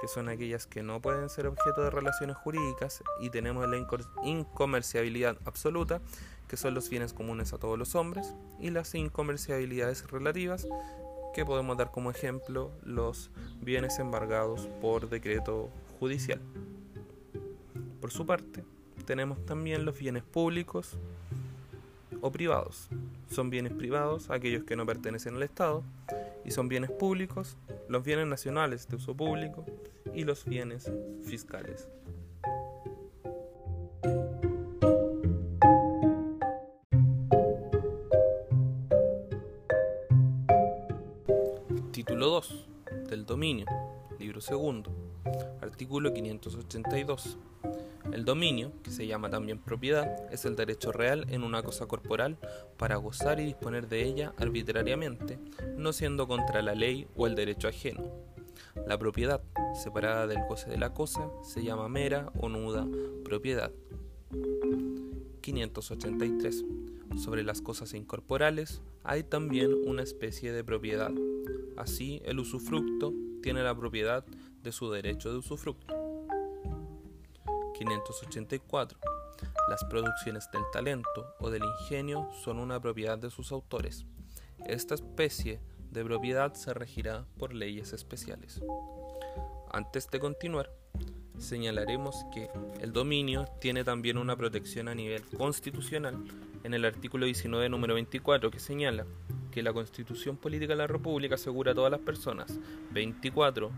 que 0.00 0.08
son 0.08 0.28
aquellas 0.28 0.66
que 0.66 0.82
no 0.82 1.00
pueden 1.00 1.28
ser 1.28 1.46
objeto 1.46 1.82
de 1.82 1.90
relaciones 1.90 2.36
jurídicas, 2.36 3.02
y 3.20 3.30
tenemos 3.30 3.68
la 3.68 3.76
incomerciabilidad 4.24 5.36
absoluta, 5.44 6.00
que 6.48 6.56
son 6.56 6.74
los 6.74 6.88
bienes 6.88 7.12
comunes 7.12 7.52
a 7.52 7.58
todos 7.58 7.78
los 7.78 7.94
hombres, 7.94 8.34
y 8.58 8.70
las 8.70 8.94
incomerciabilidades 8.94 10.10
relativas, 10.10 10.66
que 11.34 11.44
podemos 11.44 11.76
dar 11.76 11.90
como 11.90 12.10
ejemplo 12.10 12.72
los 12.82 13.30
bienes 13.60 13.98
embargados 13.98 14.68
por 14.80 15.08
decreto 15.08 15.70
judicial. 15.98 16.40
Por 18.00 18.10
su 18.10 18.26
parte, 18.26 18.64
tenemos 19.04 19.44
también 19.44 19.84
los 19.84 19.98
bienes 19.98 20.22
públicos 20.22 20.96
o 22.20 22.30
privados. 22.32 22.88
Son 23.30 23.50
bienes 23.50 23.72
privados 23.72 24.30
aquellos 24.30 24.64
que 24.64 24.76
no 24.76 24.86
pertenecen 24.86 25.36
al 25.36 25.42
Estado 25.42 25.82
y 26.44 26.50
son 26.50 26.68
bienes 26.68 26.90
públicos 26.90 27.56
los 27.88 28.02
bienes 28.02 28.26
nacionales 28.26 28.88
de 28.88 28.96
uso 28.96 29.16
público 29.16 29.64
y 30.14 30.24
los 30.24 30.44
bienes 30.44 30.90
fiscales. 31.24 31.88
Título 41.92 42.28
2 42.28 42.66
del 43.08 43.26
dominio, 43.26 43.66
libro 44.18 44.40
segundo, 44.40 44.90
artículo 45.60 46.12
582. 46.12 47.38
El 48.12 48.24
dominio, 48.24 48.72
que 48.82 48.90
se 48.90 49.06
llama 49.06 49.30
también 49.30 49.58
propiedad, 49.58 50.32
es 50.32 50.44
el 50.44 50.56
derecho 50.56 50.90
real 50.90 51.26
en 51.30 51.44
una 51.44 51.62
cosa 51.62 51.86
corporal 51.86 52.38
para 52.76 52.96
gozar 52.96 53.38
y 53.38 53.44
disponer 53.44 53.88
de 53.88 54.02
ella 54.02 54.32
arbitrariamente, 54.36 55.38
no 55.76 55.92
siendo 55.92 56.26
contra 56.26 56.62
la 56.62 56.74
ley 56.74 57.06
o 57.16 57.26
el 57.26 57.34
derecho 57.34 57.68
ajeno. 57.68 58.02
La 58.86 58.98
propiedad, 58.98 59.40
separada 59.74 60.26
del 60.26 60.44
goce 60.48 60.70
de 60.70 60.78
la 60.78 60.92
cosa, 60.92 61.30
se 61.42 61.62
llama 61.62 61.88
mera 61.88 62.32
o 62.38 62.48
nuda 62.48 62.86
propiedad. 63.24 63.72
583. 65.40 66.64
Sobre 67.16 67.42
las 67.42 67.60
cosas 67.60 67.94
incorporales 67.94 68.82
hay 69.02 69.22
también 69.22 69.74
una 69.86 70.02
especie 70.02 70.52
de 70.52 70.64
propiedad. 70.64 71.10
Así, 71.76 72.20
el 72.24 72.38
usufructo 72.38 73.12
tiene 73.42 73.62
la 73.62 73.74
propiedad 73.74 74.24
de 74.62 74.72
su 74.72 74.90
derecho 74.90 75.32
de 75.32 75.38
usufructo. 75.38 75.94
584. 77.74 78.98
Las 79.68 79.84
producciones 79.84 80.50
del 80.52 80.62
talento 80.72 81.34
o 81.40 81.50
del 81.50 81.62
ingenio 81.64 82.28
son 82.44 82.58
una 82.58 82.80
propiedad 82.80 83.18
de 83.18 83.30
sus 83.30 83.52
autores. 83.52 84.04
Esta 84.66 84.94
especie 84.94 85.60
de 85.90 86.04
propiedad 86.04 86.52
se 86.54 86.74
regirá 86.74 87.24
por 87.38 87.54
leyes 87.54 87.92
especiales. 87.92 88.60
Antes 89.72 90.10
de 90.10 90.18
continuar, 90.18 90.68
señalaremos 91.38 92.24
que 92.34 92.48
el 92.80 92.92
dominio 92.92 93.46
tiene 93.60 93.84
también 93.84 94.18
una 94.18 94.34
protección 94.36 94.88
a 94.88 94.96
nivel 94.96 95.22
constitucional 95.36 96.16
en 96.64 96.74
el 96.74 96.84
artículo 96.84 97.24
19, 97.24 97.68
número 97.68 97.94
24, 97.94 98.50
que 98.50 98.58
señala 98.58 99.06
que 99.52 99.62
la 99.62 99.72
Constitución 99.72 100.36
Política 100.36 100.72
de 100.72 100.78
la 100.78 100.86
República 100.88 101.36
asegura 101.36 101.70
a 101.70 101.74
todas 101.76 101.92
las 101.92 102.00
personas 102.00 102.58
24 102.90 103.70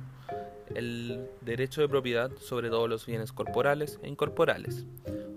el 0.74 1.28
derecho 1.42 1.82
de 1.82 1.90
propiedad 1.90 2.30
sobre 2.40 2.70
todos 2.70 2.88
los 2.88 3.04
bienes 3.04 3.30
corporales 3.30 4.00
e 4.02 4.08
incorporales. 4.08 4.86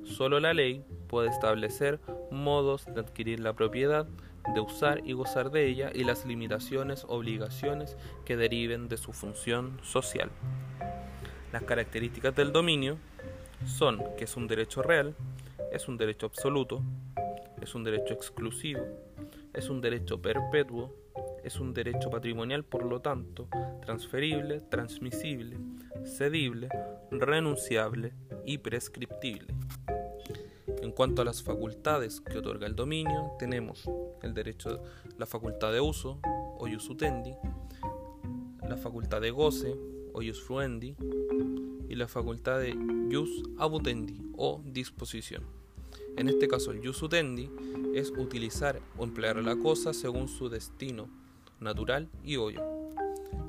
Solo 0.06 0.40
la 0.40 0.54
ley 0.54 0.86
puede 1.08 1.30
establecer 1.30 2.00
modos 2.32 2.86
de 2.86 3.02
adquirir 3.02 3.42
la 3.42 3.52
propiedad, 3.52 4.08
de 4.54 4.60
usar 4.60 5.02
y 5.06 5.14
gozar 5.14 5.52
de 5.52 5.68
ella 5.68 5.92
y 5.94 6.04
las 6.04 6.26
limitaciones, 6.26 7.06
obligaciones 7.08 7.98
que 8.26 8.38
deriven 8.38 8.88
de 8.88 8.98
su 8.98 9.14
función 9.14 9.80
social. 9.84 10.30
Las 11.52 11.64
características 11.64 12.36
del 12.36 12.52
dominio 12.52 12.98
son 13.66 14.04
que 14.18 14.26
es 14.26 14.36
un 14.36 14.48
derecho 14.48 14.82
real, 14.82 15.16
es 15.72 15.88
un 15.88 15.98
derecho 15.98 16.26
absoluto, 16.26 16.82
es 17.62 17.76
un 17.76 17.84
derecho 17.84 18.14
exclusivo, 18.14 18.82
es 19.54 19.70
un 19.70 19.82
derecho 19.82 20.22
perpetuo, 20.22 20.94
es 21.44 21.60
un 21.60 21.74
derecho 21.74 22.10
patrimonial, 22.10 22.64
por 22.64 22.86
lo 22.86 23.02
tanto, 23.02 23.48
transferible, 23.86 24.62
transmisible, 24.62 25.58
cedible, 26.04 26.70
renunciable 27.12 28.14
y 28.46 28.58
prescriptible. 28.58 29.54
En 30.86 30.92
cuanto 30.92 31.24
a 31.24 31.26
las 31.26 31.42
facultades 31.42 32.22
que 32.22 32.38
otorga 32.38 32.68
el 32.68 32.76
dominio, 32.76 33.32
tenemos 33.40 33.90
el 34.22 34.36
derecho, 34.36 34.84
la 35.18 35.26
facultad 35.26 35.74
de 35.74 35.82
uso 35.82 36.20
o 36.60 36.68
ius 36.68 36.88
utendi, 36.88 37.34
la 38.70 38.78
facultad 38.78 39.20
de 39.20 39.32
goce 39.32 39.76
o 40.14 40.22
ius 40.22 40.44
fruendi 40.44 40.96
y 41.90 41.96
la 41.96 42.08
facultad 42.08 42.60
de 42.60 42.78
ius 43.10 43.32
abutendi 43.58 44.22
o 44.38 44.62
disposición. 44.64 45.44
En 46.18 46.30
este 46.30 46.48
caso, 46.48 46.70
el 46.70 46.84
ius 46.84 47.02
utendi 47.02 47.50
es 47.96 48.12
utilizar 48.12 48.80
o 48.96 49.06
emplear 49.06 49.38
la 49.38 49.56
cosa 49.56 49.92
según 49.92 50.28
su 50.28 50.50
destino 50.50 51.10
natural 51.60 52.12
y 52.24 52.36
hoyo. 52.36 52.62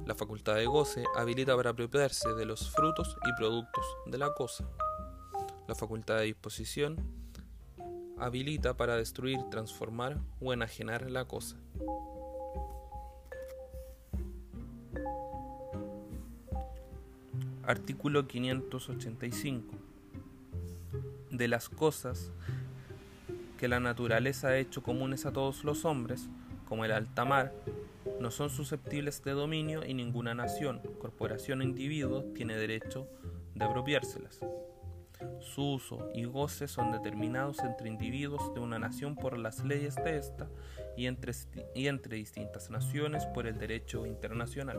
La 0.06 0.14
facultad 0.14 0.54
de 0.54 0.64
goce 0.64 1.04
habilita 1.14 1.54
para 1.54 1.68
apropiarse 1.68 2.32
de 2.32 2.46
los 2.46 2.70
frutos 2.70 3.14
y 3.28 3.36
productos 3.36 3.84
de 4.06 4.16
la 4.16 4.32
cosa. 4.32 4.66
La 5.68 5.74
facultad 5.74 6.16
de 6.16 6.24
disposición 6.24 7.25
habilita 8.18 8.76
para 8.76 8.96
destruir, 8.96 9.38
transformar 9.50 10.18
o 10.40 10.52
enajenar 10.52 11.10
la 11.10 11.24
cosa. 11.26 11.56
Artículo 17.62 18.26
585. 18.28 19.74
De 21.30 21.48
las 21.48 21.68
cosas 21.68 22.30
que 23.58 23.68
la 23.68 23.80
naturaleza 23.80 24.48
ha 24.48 24.58
hecho 24.58 24.82
comunes 24.82 25.26
a 25.26 25.32
todos 25.32 25.64
los 25.64 25.84
hombres, 25.84 26.28
como 26.68 26.84
el 26.84 26.92
alta 26.92 27.24
mar, 27.24 27.52
no 28.20 28.30
son 28.30 28.50
susceptibles 28.50 29.22
de 29.24 29.32
dominio 29.32 29.84
y 29.84 29.94
ninguna 29.94 30.34
nación, 30.34 30.80
corporación 31.00 31.60
o 31.60 31.64
individuo 31.64 32.22
tiene 32.34 32.56
derecho 32.56 33.08
de 33.54 33.64
apropiárselas. 33.64 34.40
Su 35.40 35.74
uso 35.74 36.10
y 36.14 36.24
goce 36.24 36.68
son 36.68 36.92
determinados 36.92 37.60
entre 37.60 37.88
individuos 37.88 38.52
de 38.54 38.60
una 38.60 38.78
nación 38.78 39.16
por 39.16 39.38
las 39.38 39.64
leyes 39.64 39.94
de 39.96 40.18
esta 40.18 40.48
y 40.96 41.06
entre, 41.06 41.32
y 41.74 41.88
entre 41.88 42.16
distintas 42.16 42.70
naciones 42.70 43.26
por 43.26 43.46
el 43.46 43.58
derecho 43.58 44.06
internacional. 44.06 44.78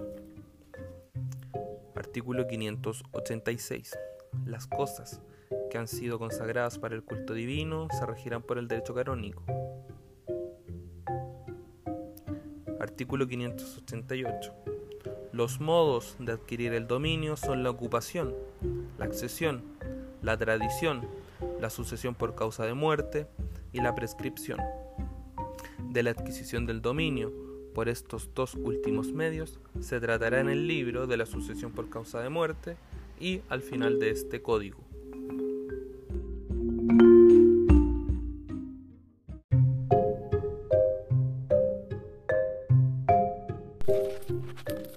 Artículo 1.96 2.48
586. 2.48 3.98
Las 4.46 4.67
cosas 4.67 5.22
que 5.70 5.77
han 5.77 5.88
sido 5.88 6.20
consagradas 6.20 6.77
para 6.77 6.96
el 6.96 7.03
culto 7.03 7.34
divino 7.34 7.88
se 7.98 8.06
regirán 8.06 8.44
por 8.44 8.58
el 8.58 8.67
derecho 8.67 8.94
canónico. 8.94 9.44
Artículo 12.79 13.27
588. 13.27 14.53
Los 15.32 15.60
modos 15.60 16.15
de 16.20 16.32
adquirir 16.32 16.74
el 16.74 16.88
dominio 16.88 17.36
son 17.36 17.63
la 17.63 17.70
ocupación, 17.70 18.34
la 18.98 19.06
accesión, 19.06 19.76
la 20.27 20.36
tradición, 20.38 21.07
la 21.62 21.69
sucesión 21.69 22.13
por 22.13 22.36
causa 22.36 22.65
de 22.65 22.74
muerte 22.74 23.27
y 23.72 23.79
la 23.79 23.96
prescripción. 23.96 24.60
De 25.79 26.03
la 26.03 26.10
adquisición 26.12 26.65
del 26.65 26.81
dominio 26.81 27.31
Por 27.74 27.88
estos 27.88 28.34
dos 28.34 28.55
últimos 28.55 29.13
medios 29.13 29.57
se 29.79 30.01
tratará 30.01 30.41
en 30.41 30.50
el 30.50 30.67
libro 30.67 31.07
de 31.07 31.15
la 31.15 31.25
sucesión 31.25 31.72
por 31.72 31.89
causa 31.89 32.19
de 32.19 32.27
muerte 32.27 32.75
y 33.22 33.39
al 33.48 33.62
final 33.62 34.00
de 34.00 34.10
este 34.10 34.41
código. 34.41 34.79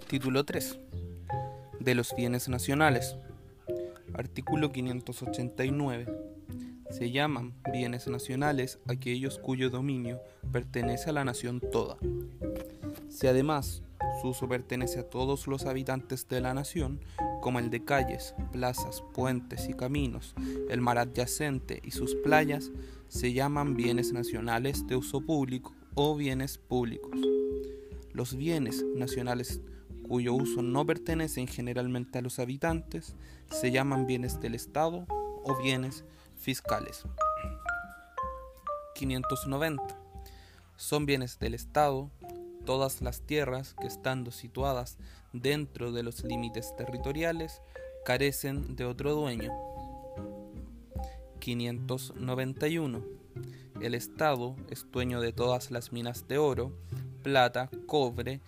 Título 0.08 0.44
3. 0.44 0.80
De 1.78 1.94
los 1.94 2.16
bienes 2.16 2.48
nacionales. 2.48 3.14
Artículo 4.20 4.70
589. 4.70 6.06
Se 6.90 7.10
llaman 7.10 7.54
bienes 7.72 8.06
nacionales 8.06 8.78
aquellos 8.86 9.38
cuyo 9.38 9.70
dominio 9.70 10.20
pertenece 10.52 11.08
a 11.08 11.14
la 11.14 11.24
nación 11.24 11.58
toda. 11.58 11.96
Si 13.08 13.28
además 13.28 13.82
su 14.20 14.28
uso 14.28 14.46
pertenece 14.46 14.98
a 14.98 15.08
todos 15.08 15.46
los 15.46 15.64
habitantes 15.64 16.28
de 16.28 16.42
la 16.42 16.52
nación, 16.52 17.00
como 17.40 17.60
el 17.60 17.70
de 17.70 17.82
calles, 17.82 18.34
plazas, 18.52 19.02
puentes 19.14 19.70
y 19.70 19.72
caminos, 19.72 20.34
el 20.68 20.82
mar 20.82 20.98
adyacente 20.98 21.80
y 21.82 21.92
sus 21.92 22.14
playas, 22.16 22.72
se 23.08 23.32
llaman 23.32 23.74
bienes 23.74 24.12
nacionales 24.12 24.86
de 24.86 24.96
uso 24.96 25.22
público 25.22 25.74
o 25.94 26.14
bienes 26.14 26.58
públicos. 26.58 27.18
Los 28.12 28.36
bienes 28.36 28.84
nacionales 28.94 29.62
cuyo 30.10 30.34
uso 30.34 30.60
no 30.60 30.84
pertenecen 30.84 31.46
generalmente 31.46 32.18
a 32.18 32.20
los 32.20 32.40
habitantes, 32.40 33.14
se 33.48 33.70
llaman 33.70 34.08
bienes 34.08 34.40
del 34.40 34.56
Estado 34.56 35.06
o 35.08 35.56
bienes 35.62 36.04
fiscales. 36.36 37.04
590. 38.96 39.84
Son 40.74 41.06
bienes 41.06 41.38
del 41.38 41.54
Estado 41.54 42.10
todas 42.66 43.02
las 43.02 43.20
tierras 43.20 43.74
que 43.80 43.86
estando 43.86 44.32
situadas 44.32 44.98
dentro 45.32 45.92
de 45.92 46.02
los 46.02 46.24
límites 46.24 46.74
territoriales 46.74 47.62
carecen 48.04 48.74
de 48.74 48.86
otro 48.86 49.14
dueño. 49.14 49.52
591. 51.38 53.00
El 53.80 53.94
Estado 53.94 54.56
es 54.70 54.90
dueño 54.90 55.20
de 55.20 55.32
todas 55.32 55.70
las 55.70 55.92
minas 55.92 56.26
de 56.26 56.38
oro, 56.38 56.72
plata, 57.22 57.70
cobre, 57.86 58.40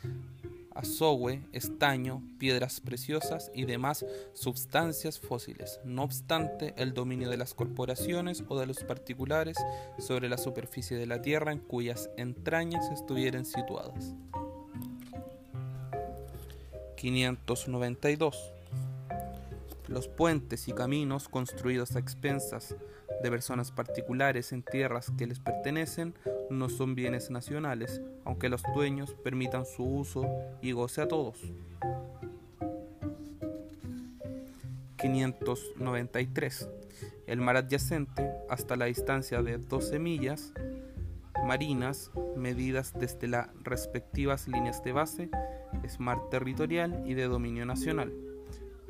azogue, 0.74 1.42
estaño, 1.52 2.22
piedras 2.38 2.80
preciosas 2.80 3.50
y 3.54 3.64
demás 3.64 4.04
sustancias 4.32 5.18
fósiles, 5.18 5.80
no 5.84 6.02
obstante 6.02 6.74
el 6.76 6.94
dominio 6.94 7.30
de 7.30 7.36
las 7.36 7.54
corporaciones 7.54 8.44
o 8.48 8.58
de 8.58 8.66
los 8.66 8.84
particulares 8.84 9.56
sobre 9.98 10.28
la 10.28 10.38
superficie 10.38 10.96
de 10.96 11.06
la 11.06 11.22
Tierra 11.22 11.52
en 11.52 11.58
cuyas 11.58 12.10
entrañas 12.16 12.90
estuvieran 12.90 13.44
situadas. 13.44 14.14
592. 16.96 18.52
Los 19.88 20.06
puentes 20.06 20.68
y 20.68 20.72
caminos 20.72 21.28
construidos 21.28 21.96
a 21.96 21.98
expensas 21.98 22.76
de 23.22 23.30
personas 23.30 23.70
particulares 23.70 24.52
en 24.52 24.62
tierras 24.62 25.12
que 25.16 25.26
les 25.26 25.38
pertenecen 25.38 26.14
no 26.50 26.68
son 26.68 26.94
bienes 26.94 27.30
nacionales, 27.30 28.00
aunque 28.24 28.48
los 28.48 28.62
dueños 28.74 29.14
permitan 29.22 29.64
su 29.64 29.84
uso 29.84 30.26
y 30.60 30.72
goce 30.72 31.02
a 31.02 31.08
todos. 31.08 31.38
593. 34.98 36.68
El 37.26 37.40
mar 37.40 37.56
adyacente, 37.56 38.30
hasta 38.48 38.76
la 38.76 38.86
distancia 38.86 39.42
de 39.42 39.58
12 39.58 39.98
millas 39.98 40.52
marinas, 41.44 42.10
medidas 42.36 42.92
desde 42.98 43.26
las 43.26 43.48
respectivas 43.62 44.46
líneas 44.46 44.84
de 44.84 44.92
base, 44.92 45.30
es 45.82 45.98
mar 45.98 46.28
territorial 46.30 47.02
y 47.04 47.14
de 47.14 47.24
dominio 47.24 47.66
nacional 47.66 48.12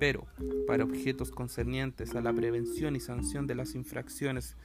pero 0.02 0.26
para 0.66 0.82
objetos 0.82 1.30
concernientes 1.30 2.16
a 2.16 2.20
la 2.20 2.32
prevención 2.32 2.96
y 2.96 2.98
sanción 2.98 3.46
de 3.46 3.54
las 3.54 3.76
infracciones 3.76 4.56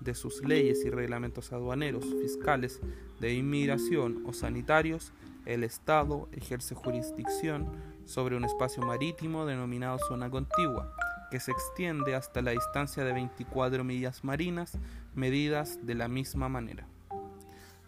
de 0.00 0.16
sus 0.16 0.42
leyes 0.44 0.84
y 0.84 0.90
reglamentos 0.90 1.52
aduaneros, 1.52 2.04
fiscales, 2.20 2.80
de 3.20 3.32
inmigración 3.32 4.24
o 4.26 4.32
sanitarios, 4.32 5.12
el 5.46 5.62
Estado 5.62 6.28
ejerce 6.32 6.74
jurisdicción 6.74 7.68
sobre 8.04 8.34
un 8.34 8.44
espacio 8.44 8.82
marítimo 8.82 9.46
denominado 9.46 10.00
zona 10.08 10.28
contigua, 10.28 10.92
que 11.30 11.38
se 11.38 11.52
extiende 11.52 12.16
hasta 12.16 12.42
la 12.42 12.50
distancia 12.50 13.04
de 13.04 13.12
24 13.12 13.84
millas 13.84 14.24
marinas, 14.24 14.76
medidas 15.14 15.78
de 15.86 15.94
la 15.94 16.08
misma 16.08 16.48
manera. 16.48 16.84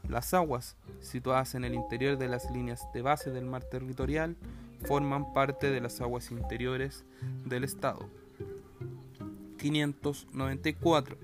Las 0.08 0.34
aguas, 0.34 0.76
situadas 1.00 1.56
en 1.56 1.64
el 1.64 1.74
interior 1.74 2.16
de 2.16 2.28
las 2.28 2.48
líneas 2.52 2.86
de 2.94 3.02
base 3.02 3.32
del 3.32 3.46
mar 3.46 3.64
territorial, 3.64 4.36
forman 4.84 5.32
parte 5.32 5.70
de 5.70 5.80
las 5.80 6.00
aguas 6.00 6.30
interiores 6.30 7.04
del 7.44 7.64
Estado. 7.64 8.08
594. 9.58 11.16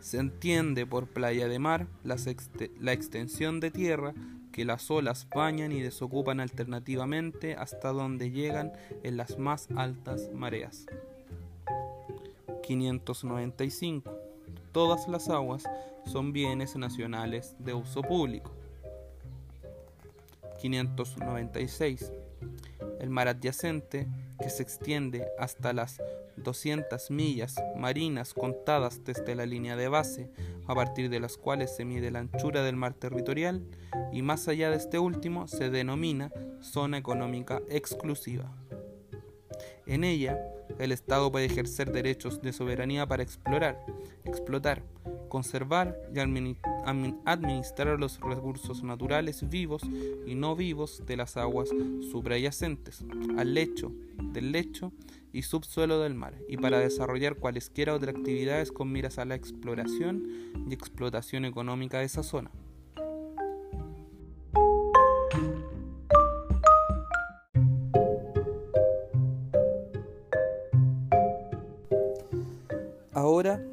Se 0.00 0.18
entiende 0.18 0.86
por 0.86 1.06
playa 1.06 1.48
de 1.48 1.58
mar 1.58 1.86
la, 2.04 2.16
extensión 2.92 3.60
de 3.60 3.70
tierra 3.70 4.14
que 4.52 4.64
las 4.64 4.90
olas 4.90 5.26
bañan 5.34 5.72
y 5.72 5.80
desocupan 5.80 6.40
alternativamente 6.40 7.54
hasta 7.54 7.92
donde 7.92 8.30
llegan 8.30 8.72
en 9.02 9.16
las 9.16 9.38
más 9.38 9.68
altas 9.76 10.30
mareas. 10.34 10.86
595. 12.62 14.10
Todas 14.72 15.08
las 15.08 15.28
aguas 15.28 15.64
son 16.06 16.32
bienes 16.32 16.76
nacionales 16.76 17.56
de 17.58 17.74
uso 17.74 18.02
público. 18.02 18.52
596 20.60 22.12
el 23.00 23.10
mar 23.10 23.28
adyacente, 23.28 24.06
que 24.40 24.50
se 24.50 24.62
extiende 24.62 25.26
hasta 25.38 25.72
las 25.72 26.00
200 26.36 27.10
millas 27.10 27.56
marinas 27.76 28.34
contadas 28.34 29.04
desde 29.04 29.34
la 29.34 29.46
línea 29.46 29.76
de 29.76 29.88
base, 29.88 30.30
a 30.66 30.74
partir 30.74 31.10
de 31.10 31.20
las 31.20 31.36
cuales 31.36 31.74
se 31.74 31.84
mide 31.84 32.10
la 32.10 32.20
anchura 32.20 32.62
del 32.62 32.76
mar 32.76 32.94
territorial, 32.94 33.62
y 34.12 34.22
más 34.22 34.48
allá 34.48 34.70
de 34.70 34.76
este 34.76 34.98
último 34.98 35.48
se 35.48 35.70
denomina 35.70 36.32
zona 36.60 36.98
económica 36.98 37.60
exclusiva. 37.68 38.54
En 39.86 40.04
ella, 40.04 40.38
el 40.78 40.92
Estado 40.92 41.30
puede 41.32 41.46
ejercer 41.46 41.90
derechos 41.92 42.40
de 42.42 42.52
soberanía 42.52 43.06
para 43.06 43.22
explorar, 43.22 43.84
explotar, 44.24 44.82
conservar 45.30 45.96
y 46.14 46.18
administrar 46.18 47.98
los 47.98 48.20
recursos 48.20 48.82
naturales 48.82 49.48
vivos 49.48 49.82
y 50.26 50.34
no 50.34 50.54
vivos 50.54 51.04
de 51.06 51.16
las 51.16 51.38
aguas 51.38 51.70
subyacentes 52.10 53.02
al 53.38 53.54
lecho, 53.54 53.90
del 54.34 54.52
lecho 54.52 54.92
y 55.32 55.42
subsuelo 55.42 56.00
del 56.00 56.14
mar, 56.14 56.34
y 56.48 56.58
para 56.58 56.80
desarrollar 56.80 57.36
cualesquiera 57.36 57.94
otras 57.94 58.16
actividades 58.16 58.72
con 58.72 58.92
miras 58.92 59.18
a 59.18 59.24
la 59.24 59.36
exploración 59.36 60.28
y 60.68 60.74
explotación 60.74 61.46
económica 61.46 62.00
de 62.00 62.04
esa 62.04 62.22
zona. 62.22 62.50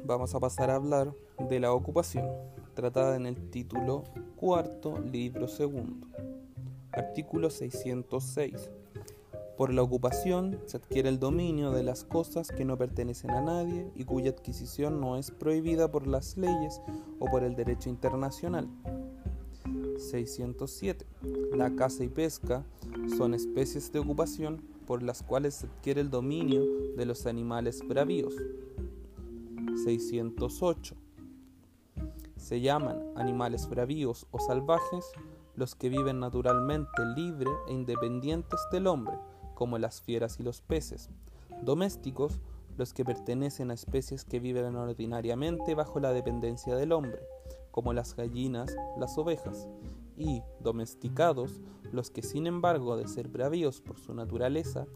Vamos 0.08 0.34
a 0.34 0.40
pasar 0.40 0.70
a 0.70 0.76
hablar 0.76 1.12
de 1.50 1.60
la 1.60 1.70
ocupación, 1.74 2.26
tratada 2.72 3.14
en 3.14 3.26
el 3.26 3.50
título 3.50 4.04
cuarto, 4.36 4.98
libro 4.98 5.46
segundo. 5.48 6.06
Artículo 6.92 7.50
606. 7.50 8.70
Por 9.58 9.70
la 9.70 9.82
ocupación 9.82 10.60
se 10.64 10.78
adquiere 10.78 11.10
el 11.10 11.18
dominio 11.18 11.72
de 11.72 11.82
las 11.82 12.04
cosas 12.04 12.48
que 12.48 12.64
no 12.64 12.78
pertenecen 12.78 13.32
a 13.32 13.42
nadie 13.42 13.90
y 13.96 14.04
cuya 14.04 14.30
adquisición 14.30 14.98
no 14.98 15.18
es 15.18 15.30
prohibida 15.30 15.90
por 15.90 16.06
las 16.06 16.38
leyes 16.38 16.80
o 17.18 17.26
por 17.26 17.44
el 17.44 17.54
derecho 17.54 17.90
internacional. 17.90 18.66
607. 19.98 21.04
La 21.54 21.76
caza 21.76 22.02
y 22.02 22.08
pesca 22.08 22.64
son 23.18 23.34
especies 23.34 23.92
de 23.92 23.98
ocupación 23.98 24.62
por 24.86 25.02
las 25.02 25.22
cuales 25.22 25.56
se 25.56 25.66
adquiere 25.66 26.00
el 26.00 26.08
dominio 26.08 26.64
de 26.96 27.04
los 27.04 27.26
animales 27.26 27.86
bravíos. 27.86 28.34
608. 29.84 30.96
Se 32.36 32.60
llaman 32.60 33.02
animales 33.16 33.68
bravíos 33.68 34.26
o 34.30 34.38
salvajes 34.38 35.04
los 35.58 35.74
que 35.74 35.88
viven 35.88 36.20
naturalmente 36.20 37.04
libre 37.16 37.50
e 37.68 37.72
independientes 37.72 38.60
del 38.70 38.86
hombre, 38.86 39.18
como 39.54 39.76
las 39.78 40.00
fieras 40.00 40.38
y 40.38 40.44
los 40.44 40.60
peces. 40.62 41.10
Domésticos, 41.62 42.40
los 42.76 42.94
que 42.94 43.04
pertenecen 43.04 43.72
a 43.72 43.74
especies 43.74 44.24
que 44.24 44.38
viven 44.38 44.76
ordinariamente 44.76 45.74
bajo 45.74 45.98
la 45.98 46.12
dependencia 46.12 46.76
del 46.76 46.92
hombre, 46.92 47.18
como 47.72 47.92
las 47.92 48.14
gallinas, 48.14 48.76
las 48.96 49.18
ovejas. 49.18 49.68
Y 50.16 50.42
domesticados, 50.60 51.60
los 51.92 52.10
que 52.10 52.22
sin 52.22 52.46
embargo 52.46 52.96
de 52.96 53.08
ser 53.08 53.28
bravíos 53.28 53.80
por 53.80 53.98
su 53.98 54.14
naturaleza, 54.14 54.86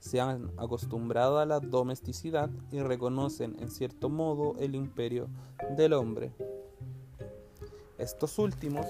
se 0.00 0.20
han 0.20 0.50
acostumbrado 0.56 1.38
a 1.38 1.46
la 1.46 1.60
domesticidad 1.60 2.50
y 2.72 2.80
reconocen 2.80 3.56
en 3.60 3.70
cierto 3.70 4.08
modo 4.08 4.56
el 4.58 4.74
imperio 4.74 5.28
del 5.76 5.92
hombre. 5.92 6.32
Estos 7.98 8.38
últimos 8.38 8.86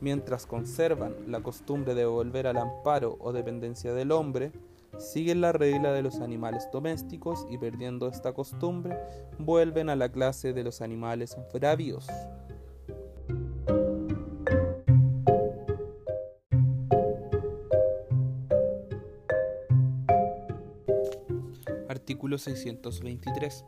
mientras 0.00 0.46
conservan 0.46 1.14
la 1.26 1.42
costumbre 1.42 1.94
de 1.94 2.06
volver 2.06 2.46
al 2.46 2.56
amparo 2.56 3.16
o 3.20 3.32
dependencia 3.32 3.92
del 3.94 4.12
hombre, 4.12 4.52
siguen 4.98 5.40
la 5.40 5.52
regla 5.52 5.92
de 5.92 6.02
los 6.02 6.20
animales 6.20 6.68
domésticos 6.72 7.46
y 7.50 7.58
perdiendo 7.58 8.08
esta 8.08 8.32
costumbre, 8.32 8.98
vuelven 9.38 9.88
a 9.88 9.96
la 9.96 10.10
clase 10.10 10.52
de 10.52 10.64
los 10.64 10.80
animales 10.80 11.36
bravios. 11.52 12.06
Artículo 22.20 22.36
623. 22.36 23.64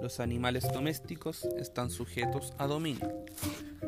Los 0.00 0.20
animales 0.20 0.72
domésticos 0.72 1.48
están 1.58 1.90
sujetos 1.90 2.54
a 2.56 2.68
dominio. 2.68 3.24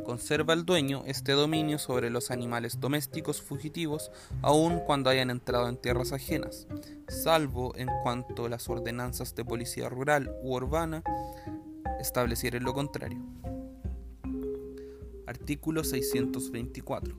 Conserva 0.04 0.52
el 0.52 0.64
dueño 0.64 1.04
este 1.06 1.30
dominio 1.30 1.78
sobre 1.78 2.10
los 2.10 2.32
animales 2.32 2.80
domésticos 2.80 3.40
fugitivos 3.40 4.10
aun 4.42 4.80
cuando 4.80 5.10
hayan 5.10 5.30
entrado 5.30 5.68
en 5.68 5.76
tierras 5.76 6.10
ajenas, 6.10 6.66
salvo 7.06 7.72
en 7.76 7.86
cuanto 8.02 8.48
las 8.48 8.68
ordenanzas 8.68 9.36
de 9.36 9.44
policía 9.44 9.88
rural 9.88 10.34
u 10.42 10.56
urbana 10.56 11.04
establecieren 12.00 12.64
lo 12.64 12.74
contrario. 12.74 13.20
Artículo 15.28 15.84
624. 15.84 17.16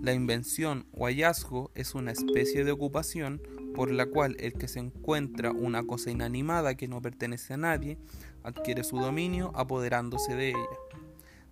La 0.00 0.14
invención 0.14 0.86
o 0.92 1.04
hallazgo 1.04 1.70
es 1.74 1.94
una 1.94 2.12
especie 2.12 2.64
de 2.64 2.72
ocupación 2.72 3.42
por 3.78 3.92
la 3.92 4.06
cual 4.06 4.36
el 4.40 4.54
que 4.54 4.66
se 4.66 4.80
encuentra 4.80 5.52
una 5.52 5.84
cosa 5.84 6.10
inanimada 6.10 6.74
que 6.74 6.88
no 6.88 7.00
pertenece 7.00 7.54
a 7.54 7.58
nadie 7.58 7.96
adquiere 8.42 8.82
su 8.82 8.98
dominio 8.98 9.52
apoderándose 9.54 10.34
de 10.34 10.48
ella. 10.48 10.78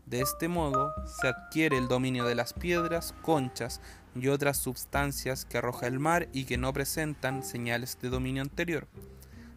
De 0.07 0.23
este 0.23 0.49
modo 0.49 0.93
se 1.21 1.29
adquiere 1.29 1.79
el 1.79 1.87
dominio 1.87 2.25
de 2.25 2.35
las 2.35 2.53
piedras, 2.53 3.15
conchas 3.23 3.81
y 4.17 4.27
otras 4.27 4.57
sustancias 4.57 5.45
que 5.45 5.59
arroja 5.59 5.87
el 5.87 6.01
mar 6.01 6.29
y 6.33 6.47
que 6.47 6.59
no 6.59 6.73
presentan 6.73 7.45
señales 7.45 7.97
de 8.03 8.09
dominio 8.09 8.43
anterior. 8.43 8.89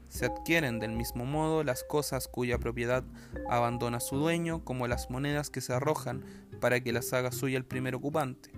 Se 0.07 0.27
adquieren 0.27 0.79
del 0.79 0.91
mismo 0.91 1.25
modo 1.25 1.63
las 1.63 1.83
cosas 1.83 2.27
cuya 2.27 2.59
propiedad 2.59 3.03
abandona 3.49 3.99
su 3.99 4.17
dueño, 4.17 4.63
como 4.63 4.87
las 4.87 5.09
monedas 5.09 5.49
que 5.49 5.61
se 5.61 5.73
arrojan 5.73 6.23
para 6.61 6.79
que 6.81 6.93
las 6.93 7.13
haga 7.13 7.31
suya 7.31 7.57
el 7.57 7.65
primer 7.65 7.95
ocupante. 7.95 8.51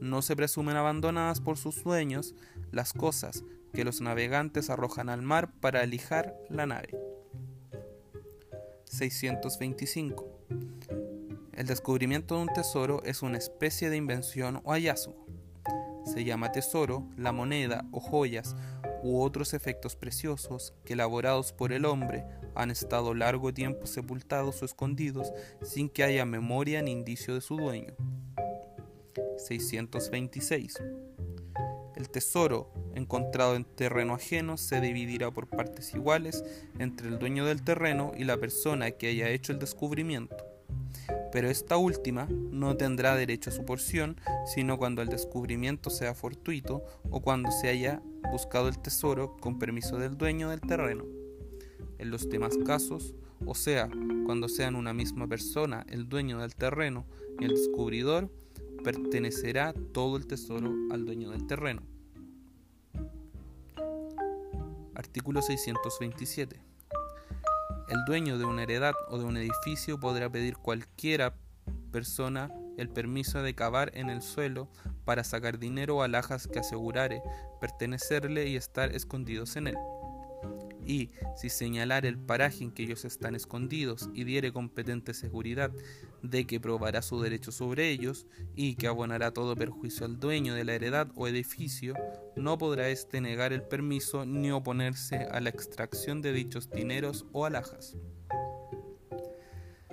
No 0.00 0.22
se 0.22 0.36
presumen 0.36 0.76
abandonadas 0.76 1.40
por 1.40 1.56
sus 1.56 1.82
dueños 1.82 2.34
las 2.76 2.92
cosas 2.92 3.42
que 3.72 3.84
los 3.84 4.02
navegantes 4.02 4.68
arrojan 4.68 5.08
al 5.08 5.22
mar 5.22 5.50
para 5.60 5.80
alijar 5.80 6.36
la 6.50 6.66
nave. 6.66 6.94
625. 8.84 10.26
El 11.54 11.66
descubrimiento 11.66 12.36
de 12.36 12.42
un 12.42 12.48
tesoro 12.48 13.02
es 13.04 13.22
una 13.22 13.38
especie 13.38 13.88
de 13.88 13.96
invención 13.96 14.60
o 14.62 14.72
hallazgo. 14.72 15.26
Se 16.04 16.22
llama 16.24 16.52
tesoro 16.52 17.08
la 17.16 17.32
moneda 17.32 17.86
o 17.92 18.00
joyas 18.00 18.54
u 19.02 19.22
otros 19.22 19.54
efectos 19.54 19.96
preciosos 19.96 20.74
que 20.84 20.92
elaborados 20.92 21.54
por 21.54 21.72
el 21.72 21.86
hombre 21.86 22.26
han 22.54 22.70
estado 22.70 23.14
largo 23.14 23.54
tiempo 23.54 23.86
sepultados 23.86 24.60
o 24.60 24.66
escondidos 24.66 25.32
sin 25.62 25.88
que 25.88 26.04
haya 26.04 26.26
memoria 26.26 26.82
ni 26.82 26.92
indicio 26.92 27.34
de 27.34 27.40
su 27.40 27.56
dueño. 27.56 27.94
626. 29.38 30.78
El 31.96 32.10
tesoro 32.10 32.70
encontrado 32.94 33.56
en 33.56 33.64
terreno 33.64 34.14
ajeno 34.14 34.58
se 34.58 34.80
dividirá 34.80 35.30
por 35.30 35.48
partes 35.48 35.94
iguales 35.94 36.44
entre 36.78 37.08
el 37.08 37.18
dueño 37.18 37.46
del 37.46 37.62
terreno 37.62 38.12
y 38.16 38.24
la 38.24 38.36
persona 38.36 38.90
que 38.90 39.08
haya 39.08 39.30
hecho 39.30 39.52
el 39.52 39.58
descubrimiento. 39.58 40.36
Pero 41.32 41.48
esta 41.48 41.76
última 41.76 42.26
no 42.30 42.76
tendrá 42.76 43.14
derecho 43.16 43.50
a 43.50 43.52
su 43.52 43.64
porción, 43.64 44.20
sino 44.54 44.78
cuando 44.78 45.02
el 45.02 45.08
descubrimiento 45.08 45.90
sea 45.90 46.14
fortuito 46.14 46.84
o 47.10 47.20
cuando 47.20 47.50
se 47.50 47.68
haya 47.68 48.02
buscado 48.30 48.68
el 48.68 48.78
tesoro 48.78 49.36
con 49.38 49.58
permiso 49.58 49.98
del 49.98 50.16
dueño 50.16 50.50
del 50.50 50.60
terreno. 50.60 51.04
En 51.98 52.10
los 52.10 52.28
demás 52.28 52.58
casos, 52.64 53.14
o 53.44 53.54
sea, 53.54 53.88
cuando 54.24 54.48
sean 54.48 54.76
una 54.76 54.92
misma 54.92 55.26
persona 55.26 55.86
el 55.88 56.08
dueño 56.08 56.38
del 56.40 56.54
terreno 56.54 57.06
y 57.40 57.44
el 57.44 57.50
descubridor, 57.50 58.30
pertenecerá 58.82 59.74
todo 59.92 60.16
el 60.16 60.26
tesoro 60.26 60.72
al 60.90 61.04
dueño 61.04 61.30
del 61.30 61.46
terreno. 61.46 61.82
Artículo 64.94 65.42
627. 65.42 66.60
El 67.88 68.04
dueño 68.06 68.38
de 68.38 68.44
una 68.44 68.62
heredad 68.62 68.94
o 69.08 69.18
de 69.18 69.24
un 69.24 69.36
edificio 69.36 70.00
podrá 70.00 70.30
pedir 70.30 70.56
cualquiera 70.56 71.34
persona 71.92 72.50
el 72.76 72.88
permiso 72.88 73.42
de 73.42 73.54
cavar 73.54 73.90
en 73.94 74.10
el 74.10 74.22
suelo 74.22 74.68
para 75.04 75.24
sacar 75.24 75.58
dinero 75.58 75.96
o 75.96 76.02
alhajas 76.02 76.46
que 76.46 76.58
asegurare 76.58 77.22
pertenecerle 77.60 78.48
y 78.48 78.56
estar 78.56 78.94
escondidos 78.94 79.56
en 79.56 79.68
él 79.68 79.76
y 80.86 81.10
si 81.36 81.50
señalar 81.50 82.06
el 82.06 82.16
paraje 82.16 82.64
en 82.64 82.70
que 82.70 82.84
ellos 82.84 83.04
están 83.04 83.34
escondidos 83.34 84.08
y 84.14 84.24
diere 84.24 84.52
competente 84.52 85.12
seguridad 85.14 85.72
de 86.22 86.46
que 86.46 86.60
probará 86.60 87.02
su 87.02 87.20
derecho 87.20 87.52
sobre 87.52 87.90
ellos 87.90 88.26
y 88.54 88.76
que 88.76 88.86
abonará 88.86 89.32
todo 89.32 89.56
perjuicio 89.56 90.06
al 90.06 90.18
dueño 90.18 90.54
de 90.54 90.64
la 90.64 90.74
heredad 90.74 91.08
o 91.14 91.28
edificio, 91.28 91.94
no 92.36 92.58
podrá 92.58 92.88
éste 92.88 93.20
negar 93.20 93.52
el 93.52 93.62
permiso 93.62 94.24
ni 94.24 94.50
oponerse 94.50 95.28
a 95.30 95.40
la 95.40 95.50
extracción 95.50 96.22
de 96.22 96.32
dichos 96.32 96.70
dineros 96.70 97.26
o 97.32 97.46
alhajas. 97.46 97.96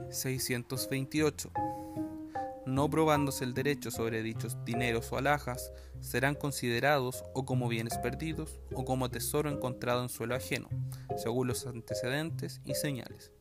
628 0.09 1.51
no 2.65 2.89
probándose 2.89 3.43
el 3.43 3.53
derecho 3.53 3.91
sobre 3.91 4.23
dichos 4.23 4.57
dineros 4.65 5.12
o 5.12 5.17
alhajas, 5.17 5.71
serán 5.99 6.36
considerados 6.36 7.23
o 7.33 7.45
como 7.45 7.67
bienes 7.67 7.97
perdidos 7.97 8.59
o 8.73 8.86
como 8.86 9.09
tesoro 9.09 9.49
encontrado 9.49 10.01
en 10.01 10.09
suelo 10.09 10.36
ajeno, 10.36 10.69
según 11.17 11.47
los 11.47 11.65
antecedentes 11.67 12.62
y 12.65 12.75
señales. 12.75 13.31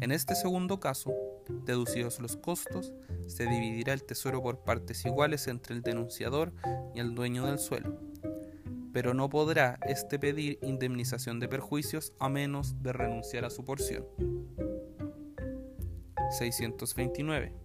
En 0.00 0.12
este 0.12 0.34
segundo 0.34 0.80
caso, 0.80 1.12
deducidos 1.48 2.20
los 2.20 2.36
costos, 2.36 2.92
se 3.26 3.46
dividirá 3.46 3.92
el 3.92 4.04
tesoro 4.04 4.42
por 4.42 4.64
partes 4.64 5.04
iguales 5.04 5.48
entre 5.48 5.74
el 5.74 5.82
denunciador 5.82 6.52
y 6.94 7.00
el 7.00 7.14
dueño 7.14 7.46
del 7.46 7.58
suelo, 7.58 7.98
pero 8.92 9.14
no 9.14 9.28
podrá 9.28 9.78
éste 9.86 10.18
pedir 10.18 10.58
indemnización 10.62 11.40
de 11.40 11.48
perjuicios 11.48 12.12
a 12.18 12.28
menos 12.28 12.82
de 12.82 12.92
renunciar 12.92 13.44
a 13.44 13.50
su 13.50 13.64
porción. 13.64 14.06
629 16.30 17.64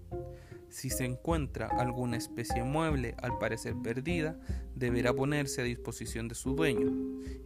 si 0.69 0.91
se 0.91 1.03
encuentra 1.03 1.67
alguna 1.67 2.17
especie 2.17 2.63
mueble 2.63 3.15
al 3.17 3.37
parecer 3.39 3.75
perdida, 3.83 4.39
deberá 4.75 5.13
ponerse 5.13 5.61
a 5.61 5.65
disposición 5.65 6.27
de 6.27 6.35
su 6.35 6.55
dueño, 6.55 6.91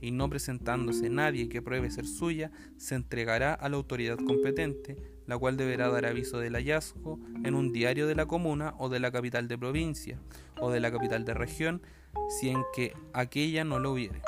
y 0.01 0.11
no 0.11 0.29
presentándose 0.29 1.09
nadie 1.09 1.47
que 1.47 1.61
pruebe 1.61 1.89
ser 1.89 2.05
suya, 2.05 2.51
se 2.77 2.95
entregará 2.95 3.53
a 3.53 3.69
la 3.69 3.77
autoridad 3.77 4.17
competente, 4.17 4.97
la 5.27 5.37
cual 5.37 5.57
deberá 5.57 5.89
dar 5.89 6.05
aviso 6.05 6.39
del 6.39 6.55
hallazgo 6.55 7.19
en 7.43 7.55
un 7.55 7.71
diario 7.71 8.07
de 8.07 8.15
la 8.15 8.25
comuna 8.25 8.73
o 8.77 8.89
de 8.89 8.99
la 8.99 9.11
capital 9.11 9.47
de 9.47 9.57
provincia, 9.57 10.19
o 10.59 10.71
de 10.71 10.79
la 10.79 10.91
capital 10.91 11.25
de 11.25 11.33
región, 11.33 11.81
si 12.29 12.49
en 12.49 12.63
que 12.73 12.93
aquella 13.13 13.63
no 13.63 13.79
lo 13.79 13.91
hubiere. 13.91 14.21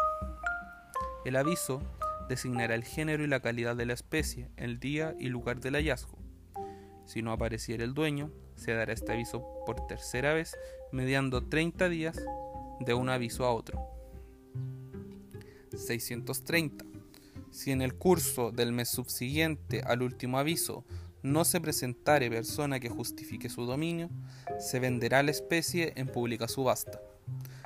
El 1.25 1.36
aviso 1.36 1.81
designará 2.29 2.75
el 2.75 2.84
género 2.84 3.23
y 3.23 3.27
la 3.27 3.39
calidad 3.39 3.75
de 3.75 3.86
la 3.86 3.93
especie, 3.93 4.49
el 4.58 4.79
día 4.79 5.15
y 5.19 5.29
lugar 5.29 5.60
del 5.60 5.75
hallazgo. 5.75 6.17
Si 7.05 7.21
no 7.21 7.31
apareciera 7.31 7.84
el 7.84 7.93
dueño, 7.93 8.31
se 8.55 8.73
dará 8.73 8.93
este 8.93 9.12
aviso 9.12 9.45
por 9.65 9.86
tercera 9.88 10.34
vez, 10.34 10.55
mediando 10.91 11.43
30 11.43 11.89
días 11.89 12.23
de 12.79 12.93
un 12.93 13.10
aviso 13.10 13.45
a 13.45 13.53
otro. 13.53 13.79
630. 15.75 16.94
Si 17.51 17.71
en 17.71 17.81
el 17.81 17.95
curso 17.95 18.51
del 18.51 18.71
mes 18.71 18.89
subsiguiente 18.89 19.81
al 19.81 20.01
último 20.01 20.38
aviso 20.38 20.86
no 21.23 21.43
se 21.43 21.60
presentare 21.60 22.29
persona 22.29 22.79
que 22.79 22.89
justifique 22.89 23.49
su 23.49 23.65
dominio, 23.65 24.10
se 24.60 24.79
venderá 24.79 25.23
la 25.23 25.31
especie 25.31 25.93
en 25.95 26.08
pública 26.08 26.47
subasta. 26.47 27.01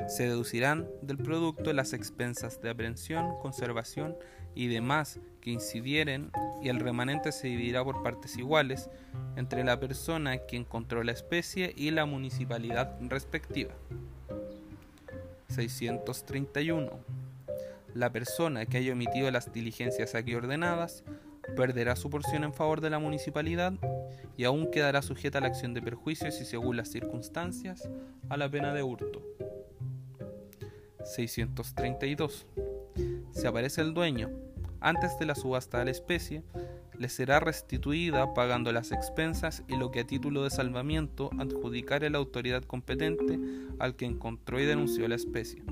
Se 0.07 0.23
deducirán 0.23 0.87
del 1.01 1.17
producto 1.17 1.73
las 1.73 1.93
expensas 1.93 2.61
de 2.61 2.69
aprehensión, 2.69 3.37
conservación 3.41 4.15
y 4.55 4.67
demás 4.67 5.19
que 5.41 5.51
incidieren 5.51 6.31
y 6.61 6.69
el 6.69 6.79
remanente 6.79 7.31
se 7.31 7.47
dividirá 7.47 7.83
por 7.83 8.01
partes 8.01 8.37
iguales 8.37 8.89
entre 9.35 9.63
la 9.63 9.79
persona 9.79 10.37
que 10.45 10.55
encontró 10.55 11.03
la 11.03 11.11
especie 11.11 11.73
y 11.75 11.91
la 11.91 12.05
municipalidad 12.05 12.97
respectiva. 13.01 13.73
631. 15.49 16.91
La 17.93 18.11
persona 18.11 18.65
que 18.65 18.77
haya 18.77 18.93
omitido 18.93 19.29
las 19.31 19.51
diligencias 19.51 20.15
aquí 20.15 20.35
ordenadas 20.35 21.03
perderá 21.55 21.95
su 21.95 22.09
porción 22.09 22.43
en 22.43 22.53
favor 22.53 22.81
de 22.81 22.89
la 22.89 22.99
municipalidad 22.99 23.73
y 24.37 24.43
aún 24.43 24.69
quedará 24.71 25.01
sujeta 25.01 25.39
a 25.39 25.41
la 25.41 25.47
acción 25.47 25.73
de 25.73 25.81
perjuicios 25.81 26.39
y 26.39 26.45
según 26.45 26.77
las 26.77 26.89
circunstancias 26.89 27.89
a 28.29 28.37
la 28.37 28.49
pena 28.49 28.73
de 28.73 28.83
hurto. 28.83 29.23
632. 31.03 32.47
Si 33.31 33.47
aparece 33.47 33.81
el 33.81 33.93
dueño 33.93 34.29
antes 34.81 35.17
de 35.19 35.25
la 35.25 35.35
subasta 35.35 35.79
de 35.79 35.85
la 35.85 35.91
especie, 35.91 36.43
le 36.97 37.09
será 37.09 37.39
restituida 37.39 38.33
pagando 38.33 38.71
las 38.71 38.91
expensas 38.91 39.63
y 39.67 39.77
lo 39.77 39.89
que 39.89 40.01
a 40.01 40.07
título 40.07 40.43
de 40.43 40.49
salvamiento 40.49 41.29
adjudicare 41.39 42.09
la 42.09 42.17
autoridad 42.17 42.63
competente 42.63 43.39
al 43.79 43.95
que 43.95 44.05
encontró 44.05 44.59
y 44.59 44.65
denunció 44.65 45.07
la 45.07 45.15
especie. 45.15 45.63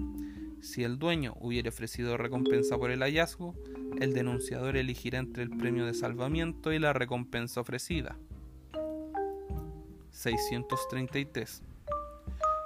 Si 0.62 0.84
el 0.84 0.98
dueño 0.98 1.36
hubiere 1.40 1.70
ofrecido 1.70 2.18
recompensa 2.18 2.78
por 2.78 2.92
el 2.92 3.02
hallazgo, 3.02 3.56
el 4.00 4.14
denunciador 4.14 4.76
elegirá 4.76 5.20
entre 5.20 5.44
el 5.44 5.50
premio 5.50 5.86
de 5.86 5.94
salvamiento 5.94 6.74
y 6.74 6.80
la 6.80 6.94
recompensa 6.94 7.62
ofrecida. 7.62 8.18
633. 10.12 11.62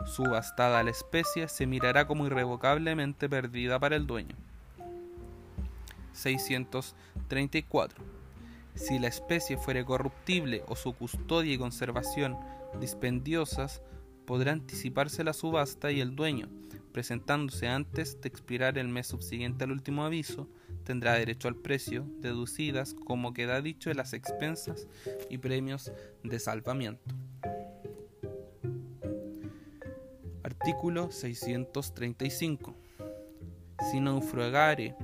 Subastada 0.06 0.84
la 0.84 0.92
especie 0.92 1.48
se 1.48 1.68
mirará 1.68 2.08
como 2.08 2.26
irrevocablemente 2.26 3.30
perdida 3.30 3.78
para 3.78 3.96
el 3.96 4.08
dueño. 4.08 4.36
634. 6.14 8.04
Si 8.76 9.00
la 9.00 9.08
especie 9.08 9.58
fuere 9.58 9.84
corruptible 9.84 10.64
o 10.68 10.76
su 10.76 10.94
custodia 10.94 11.54
y 11.54 11.58
conservación 11.58 12.38
dispendiosas, 12.80 13.82
podrá 14.26 14.54
anticiparse 14.54 15.24
la 15.24 15.34
subasta 15.34 15.92
y 15.92 16.00
el 16.00 16.16
dueño, 16.16 16.48
presentándose 16.92 17.68
antes 17.68 18.20
de 18.22 18.28
expirar 18.28 18.78
el 18.78 18.88
mes 18.88 19.08
subsiguiente 19.08 19.64
al 19.64 19.72
último 19.72 20.04
aviso, 20.04 20.48
tendrá 20.84 21.14
derecho 21.14 21.48
al 21.48 21.56
precio, 21.56 22.06
deducidas, 22.20 22.94
como 22.94 23.34
queda 23.34 23.62
dicho, 23.62 23.90
de 23.90 23.96
las 23.96 24.14
expensas 24.14 24.88
y 25.30 25.38
premios 25.38 25.92
de 26.24 26.40
salvamiento. 26.40 27.16
Artículo 30.44 31.12
635. 31.12 32.76
Si 33.90 34.00
naufragare 34.00 34.96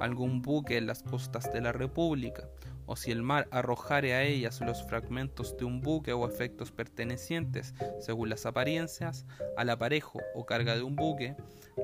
algún 0.00 0.42
buque 0.42 0.76
en 0.76 0.86
las 0.86 1.02
costas 1.02 1.52
de 1.52 1.60
la 1.60 1.72
República, 1.72 2.48
o 2.88 2.96
si 2.96 3.12
el 3.12 3.22
mar 3.22 3.46
arrojare 3.50 4.14
a 4.14 4.24
ellas 4.24 4.62
los 4.62 4.82
fragmentos 4.82 5.56
de 5.58 5.66
un 5.66 5.82
buque 5.82 6.14
o 6.14 6.26
efectos 6.26 6.72
pertenecientes, 6.72 7.74
según 8.00 8.30
las 8.30 8.46
apariencias, 8.46 9.26
al 9.58 9.68
aparejo 9.68 10.20
o 10.34 10.46
carga 10.46 10.74
de 10.74 10.82
un 10.82 10.96
buque, 10.96 11.36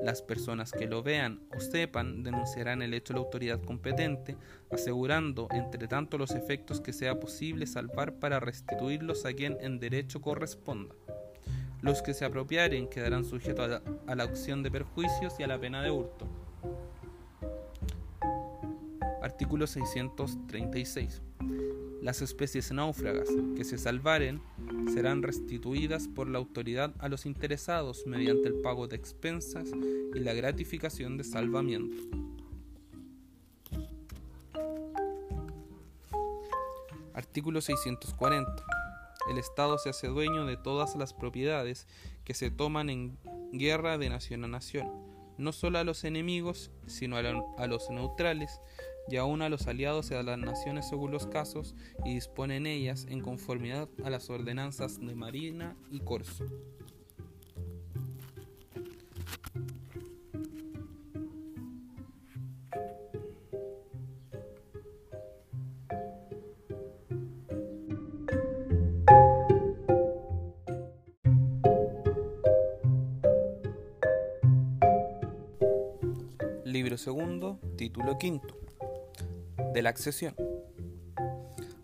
las 0.03 0.23
personas 0.23 0.71
que 0.71 0.87
lo 0.87 1.03
vean 1.03 1.41
o 1.55 1.59
sepan 1.59 2.23
denunciarán 2.23 2.81
el 2.81 2.95
hecho 2.95 3.13
a 3.13 3.17
la 3.17 3.21
autoridad 3.21 3.61
competente, 3.61 4.35
asegurando 4.71 5.47
entre 5.51 5.87
tanto 5.87 6.17
los 6.17 6.31
efectos 6.31 6.81
que 6.81 6.91
sea 6.91 7.19
posible 7.19 7.67
salvar 7.67 8.15
para 8.15 8.39
restituirlos 8.39 9.25
a 9.25 9.33
quien 9.33 9.57
en 9.61 9.79
derecho 9.79 10.21
corresponda. 10.21 10.95
Los 11.81 12.01
que 12.01 12.15
se 12.15 12.25
apropiaren 12.25 12.87
quedarán 12.87 13.25
sujetos 13.25 13.65
a 13.65 13.67
la, 13.67 13.81
a 14.07 14.15
la 14.15 14.25
opción 14.25 14.63
de 14.63 14.71
perjuicios 14.71 15.39
y 15.39 15.43
a 15.43 15.47
la 15.47 15.59
pena 15.59 15.83
de 15.83 15.91
hurto. 15.91 16.44
Artículo 19.35 19.67
636. 19.67 21.21
Las 22.01 22.21
especies 22.21 22.71
náufragas 22.71 23.27
que 23.57 23.65
se 23.65 23.77
salvaren 23.77 24.41
serán 24.93 25.23
restituidas 25.23 26.07
por 26.07 26.29
la 26.29 26.37
autoridad 26.37 26.93
a 26.99 27.09
los 27.09 27.25
interesados 27.25 28.07
mediante 28.07 28.47
el 28.47 28.61
pago 28.61 28.87
de 28.87 28.95
expensas 28.95 29.71
y 30.13 30.19
la 30.19 30.33
gratificación 30.33 31.17
de 31.17 31.25
salvamiento. 31.25 32.01
Artículo 37.13 37.59
640. 37.59 38.65
El 39.29 39.37
Estado 39.37 39.77
se 39.79 39.89
hace 39.89 40.07
dueño 40.07 40.45
de 40.45 40.55
todas 40.55 40.95
las 40.95 41.13
propiedades 41.13 41.89
que 42.23 42.33
se 42.33 42.51
toman 42.51 42.89
en 42.89 43.17
guerra 43.51 43.97
de 43.97 44.07
nación 44.07 44.45
a 44.45 44.47
nación, 44.47 44.89
no 45.37 45.51
solo 45.51 45.79
a 45.79 45.83
los 45.83 46.05
enemigos, 46.05 46.71
sino 46.87 47.17
a, 47.17 47.67
los 47.67 47.89
neutrales 47.89 48.61
y 49.07 49.17
aún 49.17 49.41
a 49.41 49.49
los 49.49 49.67
aliados 49.67 50.11
y 50.11 50.15
a 50.15 50.23
las 50.23 50.37
naciones 50.37 50.89
según 50.89 51.11
los 51.11 51.27
casos, 51.27 51.75
y 52.03 52.15
dispone 52.15 52.57
en 52.57 52.65
ellas 52.65 53.05
en 53.09 53.21
conformidad 53.21 53.89
a 54.03 54.09
las 54.09 54.29
ordenanzas 54.29 54.99
de 54.99 55.15
Marina 55.15 55.75
y 55.91 55.99
Corso. 55.99 56.45
Libro 76.65 76.97
segundo, 76.97 77.59
título 77.77 78.17
quinto 78.17 78.64
de 79.73 79.81
la 79.81 79.89
accesión. 79.89 80.35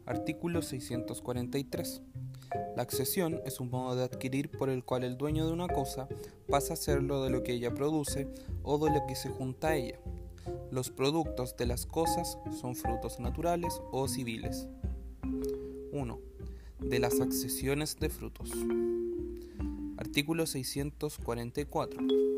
Artículo 0.05 0.61
643. 0.61 2.01
La 2.75 2.83
accesión 2.83 3.41
es 3.45 3.59
un 3.59 3.69
modo 3.69 3.95
de 3.95 4.03
adquirir 4.03 4.49
por 4.49 4.69
el 4.69 4.83
cual 4.83 5.03
el 5.03 5.17
dueño 5.17 5.45
de 5.45 5.53
una 5.53 5.67
cosa 5.67 6.07
pasa 6.49 6.73
a 6.73 6.77
serlo 6.77 7.23
de 7.23 7.29
lo 7.29 7.43
que 7.43 7.53
ella 7.53 7.73
produce 7.73 8.27
o 8.63 8.77
de 8.83 8.91
lo 8.91 9.05
que 9.07 9.15
se 9.15 9.29
junta 9.29 9.69
a 9.69 9.75
ella. 9.75 9.99
Los 10.71 10.89
productos 10.89 11.55
de 11.57 11.65
las 11.65 11.85
cosas 11.85 12.37
son 12.59 12.75
frutos 12.75 13.19
naturales 13.19 13.81
o 13.91 14.07
civiles. 14.07 14.67
1. 15.91 16.19
De 16.79 16.99
las 16.99 17.19
accesiones 17.19 17.99
de 17.99 18.09
frutos. 18.09 18.51
Artículo 19.97 20.45
644. 20.45 22.30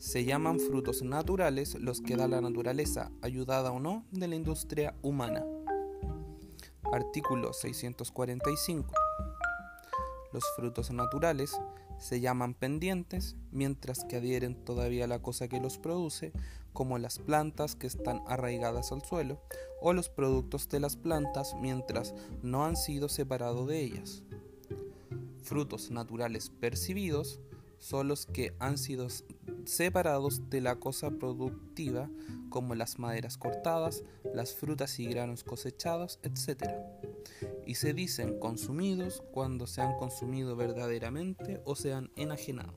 Se 0.00 0.24
llaman 0.24 0.58
frutos 0.58 1.02
naturales 1.02 1.74
los 1.74 2.00
que 2.00 2.16
da 2.16 2.26
la 2.26 2.40
naturaleza, 2.40 3.12
ayudada 3.20 3.70
o 3.70 3.80
no, 3.80 4.06
de 4.10 4.28
la 4.28 4.34
industria 4.34 4.94
humana. 5.02 5.44
Artículo 6.90 7.52
645. 7.52 8.94
Los 10.32 10.42
frutos 10.56 10.90
naturales 10.90 11.60
se 11.98 12.18
llaman 12.18 12.54
pendientes, 12.54 13.36
mientras 13.52 14.06
que 14.06 14.16
adhieren 14.16 14.54
todavía 14.64 15.04
a 15.04 15.06
la 15.06 15.20
cosa 15.20 15.48
que 15.48 15.60
los 15.60 15.76
produce, 15.76 16.32
como 16.72 16.96
las 16.96 17.18
plantas 17.18 17.76
que 17.76 17.86
están 17.86 18.22
arraigadas 18.26 18.92
al 18.92 19.04
suelo, 19.04 19.42
o 19.82 19.92
los 19.92 20.08
productos 20.08 20.70
de 20.70 20.80
las 20.80 20.96
plantas 20.96 21.54
mientras 21.60 22.14
no 22.42 22.64
han 22.64 22.78
sido 22.78 23.10
separados 23.10 23.68
de 23.68 23.80
ellas. 23.80 24.22
Frutos 25.42 25.90
naturales 25.90 26.48
percibidos 26.48 27.38
son 27.80 28.08
los 28.08 28.26
que 28.26 28.54
han 28.60 28.78
sido 28.78 29.08
separados 29.66 30.50
de 30.50 30.60
la 30.60 30.76
cosa 30.76 31.10
productiva 31.10 32.10
como 32.48 32.74
las 32.74 32.98
maderas 32.98 33.36
cortadas, 33.36 34.02
las 34.34 34.54
frutas 34.54 34.98
y 34.98 35.06
granos 35.06 35.44
cosechados, 35.44 36.18
etc. 36.22 36.72
Y 37.66 37.76
se 37.76 37.94
dicen 37.94 38.38
consumidos 38.38 39.22
cuando 39.32 39.66
se 39.66 39.80
han 39.80 39.96
consumido 39.96 40.56
verdaderamente 40.56 41.60
o 41.64 41.76
se 41.76 41.92
han 41.92 42.10
enajenado. 42.16 42.74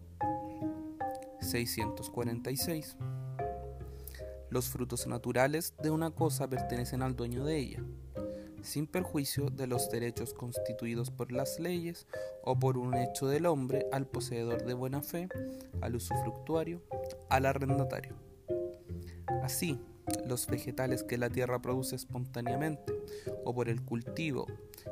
646. 1.42 2.98
Los 4.50 4.70
frutos 4.70 5.08
naturales 5.08 5.74
de 5.82 5.90
una 5.90 6.12
cosa 6.12 6.48
pertenecen 6.48 7.02
al 7.02 7.16
dueño 7.16 7.44
de 7.44 7.58
ella 7.58 7.84
sin 8.64 8.88
perjuicio 8.88 9.50
de 9.50 9.68
los 9.68 9.90
derechos 9.90 10.34
constituidos 10.34 11.12
por 11.12 11.32
las 11.32 11.60
leyes 11.60 12.08
o 12.44 12.58
por 12.58 12.78
un 12.78 12.96
hecho 12.96 13.28
del 13.28 13.46
hombre 13.46 13.86
al 13.92 14.08
poseedor 14.08 14.66
de 14.66 14.74
buena 14.74 15.02
fe, 15.02 15.28
al 15.82 15.96
usufructuario, 15.96 16.82
al 17.30 17.46
arrendatario. 17.46 18.16
Así, 19.44 19.80
los 20.26 20.48
vegetales 20.48 21.04
que 21.04 21.18
la 21.18 21.30
tierra 21.30 21.62
produce 21.62 21.96
espontáneamente 21.96 22.94
o 23.44 23.54
por 23.54 23.70
el 23.70 23.82
cultivo 23.82 24.48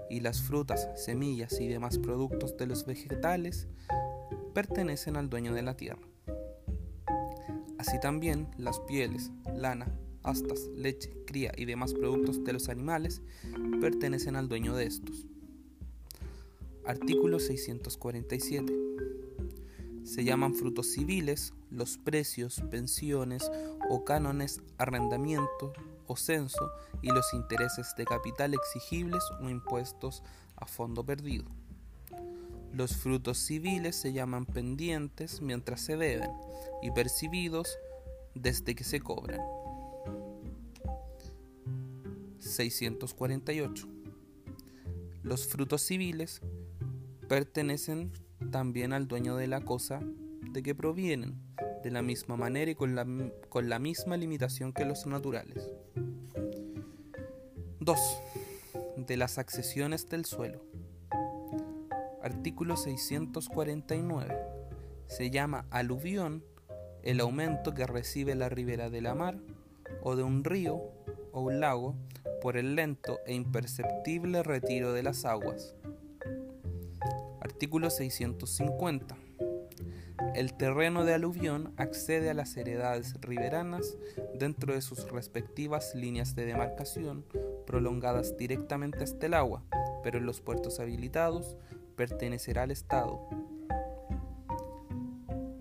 y 0.09 0.19
las 0.19 0.41
frutas, 0.41 0.89
semillas 0.95 1.59
y 1.59 1.67
demás 1.67 1.97
productos 1.97 2.57
de 2.57 2.67
los 2.67 2.85
vegetales 2.85 3.67
pertenecen 4.53 5.15
al 5.15 5.29
dueño 5.29 5.53
de 5.53 5.61
la 5.61 5.75
tierra. 5.75 6.01
Así 7.77 7.99
también 7.99 8.47
las 8.57 8.79
pieles, 8.81 9.31
lana, 9.55 9.87
astas, 10.23 10.67
leche, 10.75 11.11
cría 11.25 11.51
y 11.57 11.65
demás 11.65 11.93
productos 11.93 12.43
de 12.43 12.53
los 12.53 12.69
animales 12.69 13.21
pertenecen 13.81 14.35
al 14.35 14.47
dueño 14.47 14.75
de 14.75 14.85
estos. 14.85 15.25
Artículo 16.85 17.39
647. 17.39 18.71
Se 20.03 20.23
llaman 20.23 20.53
frutos 20.53 20.91
civiles 20.91 21.53
los 21.71 21.97
precios, 21.97 22.61
pensiones 22.69 23.51
o 23.89 24.05
cánones, 24.05 24.61
arrendamiento 24.77 25.73
o 26.05 26.15
censo 26.15 26.71
y 27.01 27.07
los 27.07 27.33
intereses 27.33 27.95
de 27.97 28.05
capital 28.05 28.53
exigibles 28.53 29.23
o 29.41 29.49
impuestos 29.49 30.21
a 30.57 30.67
fondo 30.67 31.03
perdido. 31.03 31.45
Los 32.73 32.95
frutos 32.95 33.39
civiles 33.39 33.95
se 33.95 34.13
llaman 34.13 34.45
pendientes 34.45 35.41
mientras 35.41 35.81
se 35.81 35.97
deben 35.97 36.31
y 36.83 36.91
percibidos 36.91 37.77
desde 38.35 38.75
que 38.75 38.83
se 38.83 38.99
cobran. 38.99 39.41
648. 42.51 43.87
Los 45.23 45.47
frutos 45.47 45.81
civiles 45.81 46.41
pertenecen 47.27 48.11
también 48.51 48.93
al 48.93 49.07
dueño 49.07 49.35
de 49.35 49.47
la 49.47 49.61
cosa 49.61 50.01
de 50.51 50.61
que 50.61 50.75
provienen, 50.75 51.39
de 51.83 51.91
la 51.91 52.01
misma 52.01 52.35
manera 52.35 52.71
y 52.71 52.75
con 52.75 52.95
la, 52.95 53.05
con 53.49 53.69
la 53.69 53.79
misma 53.79 54.17
limitación 54.17 54.73
que 54.73 54.85
los 54.85 55.05
naturales. 55.05 55.71
2. 57.79 57.99
de 58.97 59.17
las 59.17 59.37
accesiones 59.37 60.07
del 60.07 60.25
suelo. 60.25 60.63
Artículo 62.21 62.77
649. 62.77 64.37
Se 65.07 65.31
llama 65.31 65.65
aluvión 65.71 66.43
el 67.03 67.19
aumento 67.19 67.73
que 67.73 67.87
recibe 67.87 68.35
la 68.35 68.49
ribera 68.49 68.89
de 68.89 69.01
la 69.01 69.15
mar 69.15 69.39
o 70.03 70.15
de 70.15 70.23
un 70.23 70.43
río 70.43 70.81
o 71.31 71.41
un 71.41 71.59
lago 71.59 71.95
por 72.41 72.57
el 72.57 72.75
lento 72.75 73.19
e 73.25 73.33
imperceptible 73.33 74.43
retiro 74.43 74.93
de 74.93 75.03
las 75.03 75.25
aguas. 75.25 75.75
Artículo 77.39 77.89
650. 77.89 79.15
El 80.35 80.53
terreno 80.53 81.05
de 81.05 81.13
aluvión 81.13 81.73
accede 81.77 82.29
a 82.29 82.33
las 82.33 82.55
heredades 82.57 83.15
riberanas 83.21 83.97
dentro 84.33 84.73
de 84.73 84.81
sus 84.81 85.09
respectivas 85.11 85.93
líneas 85.93 86.35
de 86.35 86.45
demarcación 86.45 87.25
prolongadas 87.65 88.37
directamente 88.37 89.03
hasta 89.03 89.25
el 89.25 89.33
agua, 89.33 89.63
pero 90.03 90.17
en 90.17 90.25
los 90.25 90.41
puertos 90.41 90.79
habilitados 90.79 91.57
pertenecerá 91.95 92.63
al 92.63 92.71
Estado. 92.71 93.19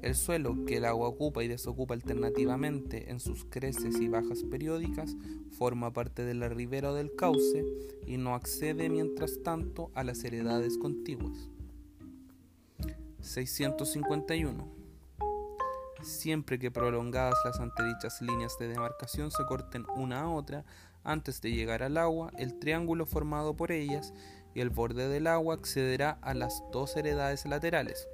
El 0.03 0.15
suelo 0.15 0.65
que 0.65 0.79
el 0.79 0.87
agua 0.87 1.09
ocupa 1.09 1.45
y 1.45 1.49
desocupa 1.49 1.93
alternativamente 1.93 3.11
en 3.11 3.21
sus 3.21 3.45
creces 3.45 4.01
y 4.01 4.09
bajas 4.09 4.43
periódicas 4.45 5.15
forma 5.59 5.93
parte 5.93 6.25
de 6.25 6.33
la 6.33 6.49
ribera 6.49 6.93
o 6.93 6.95
del 6.95 7.15
cauce 7.15 7.65
y 8.07 8.17
no 8.17 8.35
accede 8.35 8.89
mientras 8.89 9.43
tanto 9.43 9.91
a 9.95 10.03
las 10.03 10.25
heredades 10.25 10.79
contiguas. 10.79 11.51
651. 13.21 14.69
Siempre 16.03 16.59
que 16.59 16.71
prolongadas 16.71 17.37
las 17.45 17.61
antedichas 17.61 18.23
líneas 18.23 18.57
de 18.59 18.69
demarcación 18.69 19.31
se 19.31 19.45
corten 19.45 19.85
una 19.97 20.23
a 20.23 20.31
otra 20.31 20.65
antes 21.05 21.43
de 21.43 21.53
llegar 21.53 21.83
al 21.83 21.99
agua, 21.99 22.33
el 22.39 22.59
triángulo 22.59 23.05
formado 23.05 23.55
por 23.55 23.71
ellas 23.71 24.15
y 24.55 24.61
el 24.61 24.71
borde 24.71 25.09
del 25.09 25.27
agua 25.27 25.55
accederá 25.55 26.19
a 26.23 26.33
las 26.33 26.63
dos 26.73 26.97
heredades 26.97 27.45
laterales. 27.45 28.09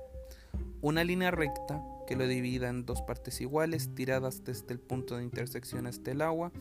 Una 0.80 1.04
línea 1.04 1.30
recta 1.30 1.82
que 2.06 2.16
lo 2.16 2.26
divida 2.26 2.68
en 2.68 2.86
dos 2.86 3.02
partes 3.02 3.40
iguales 3.40 3.94
tiradas 3.94 4.44
desde 4.44 4.72
el 4.72 4.80
punto 4.80 5.16
de 5.16 5.24
intersección 5.24 5.86
hasta 5.86 6.12
el 6.12 6.22
agua 6.22 6.52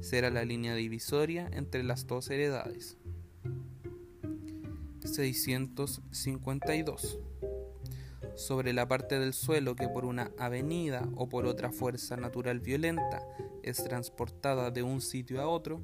será 0.00 0.30
la 0.30 0.44
línea 0.44 0.74
divisoria 0.74 1.48
entre 1.52 1.82
las 1.82 2.06
dos 2.06 2.30
heredades. 2.30 2.96
652. 5.04 7.18
Sobre 8.34 8.72
la 8.72 8.88
parte 8.88 9.18
del 9.18 9.34
suelo 9.34 9.76
que 9.76 9.88
por 9.88 10.04
una 10.04 10.30
avenida 10.38 11.08
o 11.16 11.28
por 11.28 11.46
otra 11.46 11.70
fuerza 11.70 12.16
natural 12.16 12.60
violenta 12.60 13.20
es 13.62 13.84
transportada 13.84 14.70
de 14.70 14.82
un 14.82 15.00
sitio 15.00 15.42
a 15.42 15.48
otro, 15.48 15.82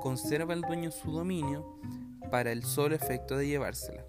conserva 0.00 0.54
el 0.54 0.62
dueño 0.62 0.90
su 0.90 1.12
dominio 1.12 1.78
para 2.30 2.52
el 2.52 2.64
solo 2.64 2.94
efecto 2.94 3.36
de 3.36 3.48
llevársela. 3.48 4.04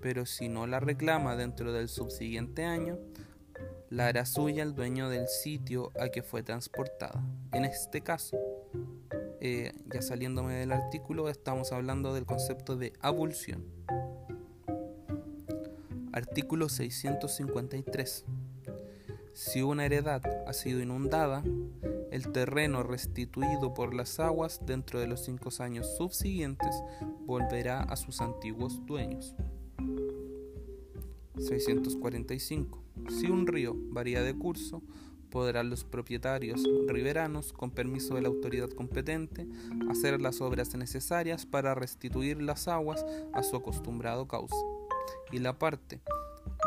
Pero 0.00 0.26
si 0.26 0.48
no 0.48 0.66
la 0.66 0.80
reclama 0.80 1.36
dentro 1.36 1.72
del 1.72 1.88
subsiguiente 1.88 2.64
año, 2.64 2.98
la 3.90 4.08
hará 4.08 4.26
suya 4.26 4.62
el 4.62 4.74
dueño 4.74 5.08
del 5.08 5.28
sitio 5.28 5.92
a 5.98 6.08
que 6.08 6.22
fue 6.22 6.42
transportada. 6.42 7.22
En 7.52 7.64
este 7.64 8.02
caso, 8.02 8.36
eh, 9.40 9.72
ya 9.92 10.02
saliéndome 10.02 10.54
del 10.54 10.72
artículo, 10.72 11.28
estamos 11.28 11.72
hablando 11.72 12.12
del 12.12 12.26
concepto 12.26 12.76
de 12.76 12.92
abulsión. 13.00 13.64
Artículo 16.12 16.68
653. 16.68 18.24
Si 19.32 19.62
una 19.62 19.86
heredad 19.86 20.22
ha 20.46 20.52
sido 20.52 20.80
inundada, 20.80 21.44
el 22.10 22.32
terreno 22.32 22.82
restituido 22.82 23.72
por 23.72 23.94
las 23.94 24.18
aguas 24.18 24.60
dentro 24.66 24.98
de 24.98 25.06
los 25.06 25.24
cinco 25.24 25.50
años 25.60 25.96
subsiguientes 25.96 26.74
volverá 27.24 27.82
a 27.82 27.96
sus 27.96 28.20
antiguos 28.20 28.84
dueños. 28.84 29.36
645. 31.38 32.82
Si 33.10 33.26
un 33.26 33.46
río 33.46 33.74
varía 33.90 34.22
de 34.22 34.34
curso, 34.34 34.82
podrán 35.30 35.70
los 35.70 35.84
propietarios 35.84 36.62
riberanos, 36.86 37.52
con 37.52 37.70
permiso 37.70 38.14
de 38.14 38.22
la 38.22 38.28
autoridad 38.28 38.70
competente, 38.70 39.46
hacer 39.90 40.20
las 40.20 40.40
obras 40.40 40.74
necesarias 40.74 41.46
para 41.46 41.74
restituir 41.74 42.42
las 42.42 42.68
aguas 42.68 43.04
a 43.32 43.42
su 43.42 43.56
acostumbrado 43.56 44.26
cauce. 44.26 44.56
Y 45.32 45.38
la 45.38 45.58
parte 45.58 46.00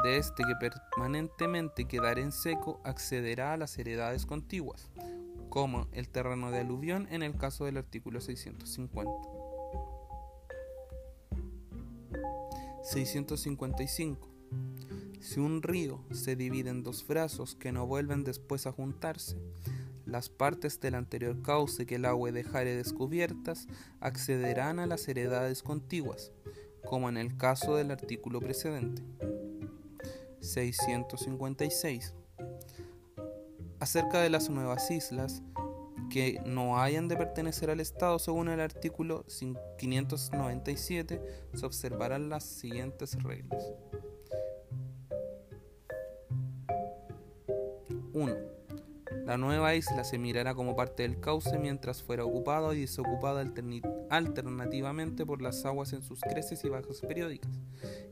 de 0.03 0.17
este 0.17 0.43
que 0.43 0.69
permanentemente 0.69 1.85
quedará 1.85 2.21
en 2.21 2.31
seco 2.31 2.79
accederá 2.83 3.53
a 3.53 3.57
las 3.57 3.77
heredades 3.77 4.25
contiguas, 4.25 4.89
como 5.49 5.87
el 5.91 6.07
terreno 6.09 6.51
de 6.51 6.59
aluvión 6.59 7.07
en 7.11 7.23
el 7.23 7.35
caso 7.35 7.65
del 7.65 7.77
artículo 7.77 8.21
650. 8.21 9.11
655. 12.83 14.30
Si 15.19 15.39
un 15.39 15.61
río 15.61 16.03
se 16.11 16.35
divide 16.35 16.69
en 16.69 16.83
dos 16.83 17.05
brazos 17.07 17.55
que 17.55 17.71
no 17.71 17.85
vuelven 17.85 18.23
después 18.23 18.67
a 18.67 18.71
juntarse, 18.71 19.37
las 20.05 20.29
partes 20.29 20.79
del 20.79 20.95
anterior 20.95 21.41
cauce 21.41 21.85
que 21.85 21.95
el 21.95 22.05
agua 22.05 22.31
dejare 22.31 22.75
descubiertas 22.75 23.67
accederán 23.99 24.79
a 24.79 24.87
las 24.87 25.07
heredades 25.07 25.63
contiguas, 25.63 26.31
como 26.83 27.07
en 27.07 27.17
el 27.17 27.37
caso 27.37 27.75
del 27.75 27.91
artículo 27.91 28.39
precedente. 28.39 29.03
656 30.39 32.13
acerca 33.79 34.21
de 34.21 34.29
las 34.29 34.49
nuevas 34.49 34.91
islas 34.91 35.41
que 36.11 36.41
no 36.45 36.79
hayan 36.79 37.07
de 37.07 37.15
pertenecer 37.17 37.69
al 37.69 37.79
Estado 37.79 38.19
según 38.19 38.49
el 38.49 38.59
artículo 38.59 39.25
597 39.77 41.21
se 41.53 41.65
observarán 41.65 42.29
las 42.29 42.43
siguientes 42.43 43.21
reglas. 43.23 43.63
La 49.31 49.37
nueva 49.37 49.73
isla 49.75 50.03
se 50.03 50.17
mirará 50.17 50.53
como 50.55 50.75
parte 50.75 51.03
del 51.03 51.21
cauce 51.21 51.57
mientras 51.57 52.03
fuera 52.03 52.25
ocupada 52.25 52.75
y 52.75 52.81
desocupada 52.81 53.39
alternativamente 54.09 55.25
por 55.25 55.41
las 55.41 55.63
aguas 55.63 55.93
en 55.93 56.01
sus 56.01 56.19
creces 56.19 56.65
y 56.65 56.67
bajas 56.67 56.99
periódicas, 56.99 57.61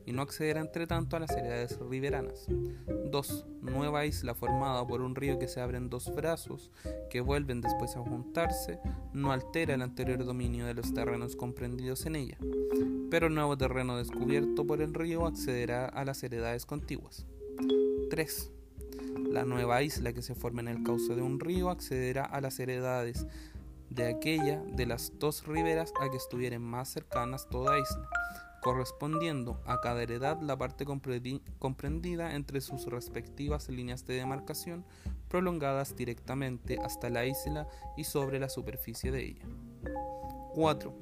y 0.06 0.12
no 0.12 0.22
accederá 0.22 0.62
entre 0.62 0.86
tanto 0.86 1.16
a 1.16 1.20
las 1.20 1.30
heredades 1.32 1.78
riberanas. 1.78 2.46
2. 2.48 3.46
Nueva 3.60 4.06
isla 4.06 4.34
formada 4.34 4.86
por 4.86 5.02
un 5.02 5.14
río 5.14 5.38
que 5.38 5.46
se 5.46 5.60
abre 5.60 5.76
en 5.76 5.90
dos 5.90 6.10
brazos, 6.14 6.70
que 7.10 7.20
vuelven 7.20 7.60
después 7.60 7.96
a 7.96 8.00
juntarse, 8.00 8.80
no 9.12 9.30
altera 9.30 9.74
el 9.74 9.82
anterior 9.82 10.24
dominio 10.24 10.64
de 10.64 10.72
los 10.72 10.94
terrenos 10.94 11.36
comprendidos 11.36 12.06
en 12.06 12.16
ella, 12.16 12.38
pero 13.10 13.28
nuevo 13.28 13.58
terreno 13.58 13.98
descubierto 13.98 14.66
por 14.66 14.80
el 14.80 14.94
río 14.94 15.26
accederá 15.26 15.84
a 15.84 16.02
las 16.06 16.22
heredades 16.22 16.64
contiguas. 16.64 17.26
3 18.08 18.52
la 19.28 19.44
nueva 19.44 19.82
isla 19.82 20.12
que 20.12 20.22
se 20.22 20.34
forma 20.34 20.60
en 20.60 20.68
el 20.68 20.82
cauce 20.82 21.14
de 21.14 21.22
un 21.22 21.40
río 21.40 21.70
accederá 21.70 22.24
a 22.24 22.40
las 22.40 22.58
heredades 22.58 23.26
de 23.90 24.06
aquella 24.06 24.62
de 24.62 24.86
las 24.86 25.12
dos 25.18 25.46
riberas 25.46 25.92
a 26.00 26.10
que 26.10 26.16
estuvieran 26.16 26.62
más 26.62 26.88
cercanas 26.88 27.48
toda 27.48 27.78
isla, 27.78 28.08
correspondiendo 28.62 29.60
a 29.66 29.80
cada 29.80 30.02
heredad 30.02 30.40
la 30.40 30.56
parte 30.56 30.84
comprendida 30.84 32.34
entre 32.34 32.60
sus 32.60 32.86
respectivas 32.86 33.68
líneas 33.68 34.06
de 34.06 34.14
demarcación 34.14 34.84
prolongadas 35.28 35.96
directamente 35.96 36.78
hasta 36.80 37.10
la 37.10 37.24
isla 37.26 37.68
y 37.96 38.04
sobre 38.04 38.38
la 38.38 38.48
superficie 38.48 39.10
de 39.10 39.24
ella. 39.24 39.44
4. 40.54 40.94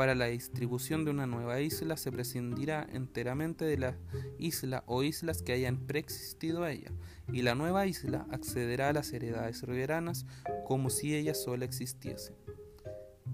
Para 0.00 0.14
la 0.14 0.28
distribución 0.28 1.04
de 1.04 1.10
una 1.10 1.26
nueva 1.26 1.60
isla 1.60 1.98
se 1.98 2.10
prescindirá 2.10 2.86
enteramente 2.90 3.66
de 3.66 3.76
la 3.76 3.98
isla 4.38 4.82
o 4.86 5.02
islas 5.02 5.42
que 5.42 5.52
hayan 5.52 5.76
preexistido 5.76 6.64
a 6.64 6.72
ella, 6.72 6.90
y 7.30 7.42
la 7.42 7.54
nueva 7.54 7.86
isla 7.86 8.26
accederá 8.30 8.88
a 8.88 8.92
las 8.94 9.12
heredades 9.12 9.62
riberanas 9.62 10.24
como 10.66 10.88
si 10.88 11.14
ella 11.14 11.34
sola 11.34 11.66
existiese. 11.66 12.34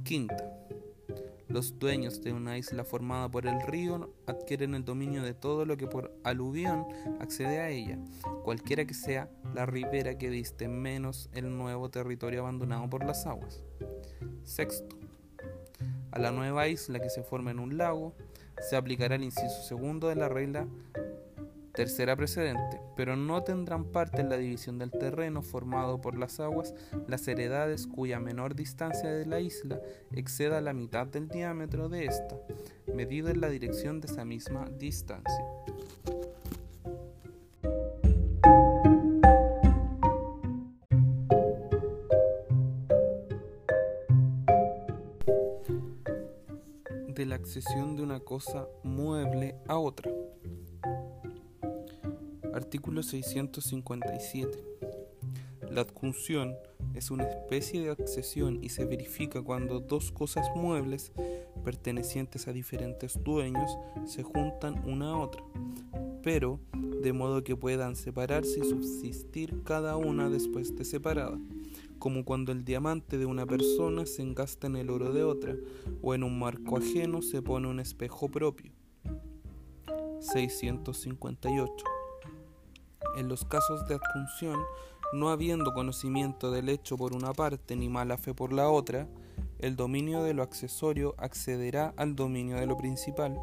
Quinta. 0.02 0.44
Los 1.46 1.78
dueños 1.78 2.20
de 2.24 2.32
una 2.32 2.58
isla 2.58 2.82
formada 2.82 3.30
por 3.30 3.46
el 3.46 3.62
río 3.62 4.12
adquieren 4.26 4.74
el 4.74 4.84
dominio 4.84 5.22
de 5.22 5.34
todo 5.34 5.66
lo 5.66 5.76
que 5.76 5.86
por 5.86 6.18
aluvión 6.24 6.84
accede 7.20 7.60
a 7.60 7.70
ella, 7.70 7.96
cualquiera 8.42 8.84
que 8.84 8.94
sea 8.94 9.30
la 9.54 9.66
ribera 9.66 10.18
que 10.18 10.30
diste 10.30 10.66
menos 10.66 11.30
el 11.32 11.56
nuevo 11.56 11.90
territorio 11.90 12.40
abandonado 12.40 12.90
por 12.90 13.04
las 13.04 13.24
aguas. 13.24 13.62
Sexto 14.42 15.05
a 16.16 16.18
la 16.18 16.30
nueva 16.30 16.66
isla 16.66 16.98
que 16.98 17.10
se 17.10 17.22
forma 17.22 17.50
en 17.50 17.58
un 17.58 17.76
lago, 17.76 18.14
se 18.58 18.74
aplicará 18.74 19.16
el 19.16 19.22
inciso 19.22 19.62
segundo 19.62 20.08
de 20.08 20.16
la 20.16 20.30
regla 20.30 20.66
tercera 21.74 22.16
precedente, 22.16 22.80
pero 22.96 23.16
no 23.16 23.42
tendrán 23.42 23.84
parte 23.84 24.22
en 24.22 24.30
la 24.30 24.38
división 24.38 24.78
del 24.78 24.90
terreno 24.90 25.42
formado 25.42 26.00
por 26.00 26.16
las 26.16 26.40
aguas 26.40 26.74
las 27.06 27.28
heredades 27.28 27.86
cuya 27.86 28.18
menor 28.18 28.54
distancia 28.54 29.12
de 29.12 29.26
la 29.26 29.40
isla 29.40 29.78
exceda 30.10 30.62
la 30.62 30.72
mitad 30.72 31.06
del 31.06 31.28
diámetro 31.28 31.90
de 31.90 32.06
ésta, 32.06 32.40
medido 32.94 33.28
en 33.28 33.42
la 33.42 33.50
dirección 33.50 34.00
de 34.00 34.06
esa 34.06 34.24
misma 34.24 34.70
distancia. 34.70 35.44
De 47.64 48.02
una 48.02 48.20
cosa 48.20 48.68
mueble 48.82 49.56
a 49.66 49.78
otra. 49.78 50.12
Artículo 52.52 53.02
657. 53.02 54.62
La 55.70 55.80
adjunción 55.80 56.54
es 56.92 57.10
una 57.10 57.24
especie 57.24 57.80
de 57.80 57.90
accesión 57.90 58.62
y 58.62 58.68
se 58.68 58.84
verifica 58.84 59.40
cuando 59.40 59.80
dos 59.80 60.12
cosas 60.12 60.46
muebles 60.54 61.12
pertenecientes 61.64 62.46
a 62.46 62.52
diferentes 62.52 63.18
dueños 63.24 63.70
se 64.04 64.22
juntan 64.22 64.86
una 64.86 65.12
a 65.12 65.16
otra, 65.16 65.42
pero 66.22 66.60
de 66.74 67.14
modo 67.14 67.42
que 67.42 67.56
puedan 67.56 67.96
separarse 67.96 68.60
y 68.60 68.68
subsistir 68.68 69.62
cada 69.64 69.96
una 69.96 70.28
después 70.28 70.76
de 70.76 70.84
separada 70.84 71.38
como 71.98 72.24
cuando 72.24 72.52
el 72.52 72.64
diamante 72.64 73.18
de 73.18 73.26
una 73.26 73.46
persona 73.46 74.06
se 74.06 74.22
engasta 74.22 74.66
en 74.66 74.76
el 74.76 74.90
oro 74.90 75.12
de 75.12 75.24
otra, 75.24 75.56
o 76.02 76.14
en 76.14 76.22
un 76.22 76.38
marco 76.38 76.76
ajeno 76.78 77.22
se 77.22 77.42
pone 77.42 77.68
un 77.68 77.80
espejo 77.80 78.28
propio. 78.28 78.72
658. 80.20 81.72
En 83.16 83.28
los 83.28 83.44
casos 83.44 83.86
de 83.88 83.94
adjunción, 83.94 84.60
no 85.12 85.30
habiendo 85.30 85.72
conocimiento 85.72 86.50
del 86.50 86.68
hecho 86.68 86.96
por 86.96 87.14
una 87.14 87.32
parte 87.32 87.76
ni 87.76 87.88
mala 87.88 88.16
fe 88.16 88.34
por 88.34 88.52
la 88.52 88.68
otra, 88.68 89.08
el 89.58 89.76
dominio 89.76 90.22
de 90.22 90.34
lo 90.34 90.42
accesorio 90.42 91.14
accederá 91.18 91.94
al 91.96 92.16
dominio 92.16 92.56
de 92.56 92.66
lo 92.66 92.76
principal, 92.76 93.38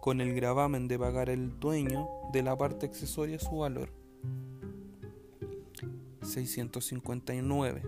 con 0.00 0.20
el 0.20 0.34
gravamen 0.34 0.86
de 0.86 0.98
pagar 0.98 1.30
el 1.30 1.58
dueño 1.58 2.08
de 2.32 2.42
la 2.42 2.56
parte 2.56 2.86
accesoria 2.86 3.38
su 3.38 3.58
valor. 3.58 3.90
659. 6.26 7.82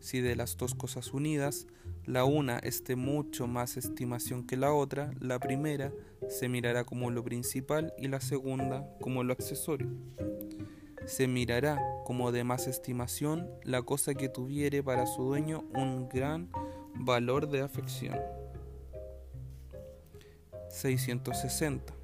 Si 0.00 0.20
de 0.20 0.34
las 0.34 0.56
dos 0.56 0.74
cosas 0.74 1.12
unidas, 1.12 1.66
la 2.04 2.24
una 2.24 2.58
esté 2.58 2.96
mucho 2.96 3.46
más 3.46 3.76
estimación 3.76 4.44
que 4.44 4.56
la 4.56 4.72
otra, 4.72 5.12
la 5.20 5.38
primera 5.38 5.92
se 6.28 6.48
mirará 6.48 6.84
como 6.84 7.10
lo 7.10 7.22
principal 7.22 7.92
y 7.98 8.08
la 8.08 8.20
segunda 8.20 8.84
como 9.00 9.22
lo 9.22 9.32
accesorio. 9.32 9.88
Se 11.06 11.28
mirará 11.28 11.80
como 12.04 12.32
de 12.32 12.44
más 12.44 12.66
estimación 12.66 13.48
la 13.64 13.82
cosa 13.82 14.14
que 14.14 14.28
tuviere 14.28 14.82
para 14.82 15.06
su 15.06 15.22
dueño 15.22 15.64
un 15.74 16.08
gran 16.08 16.50
valor 16.94 17.48
de 17.48 17.60
afección. 17.60 18.18
660. 20.70 21.94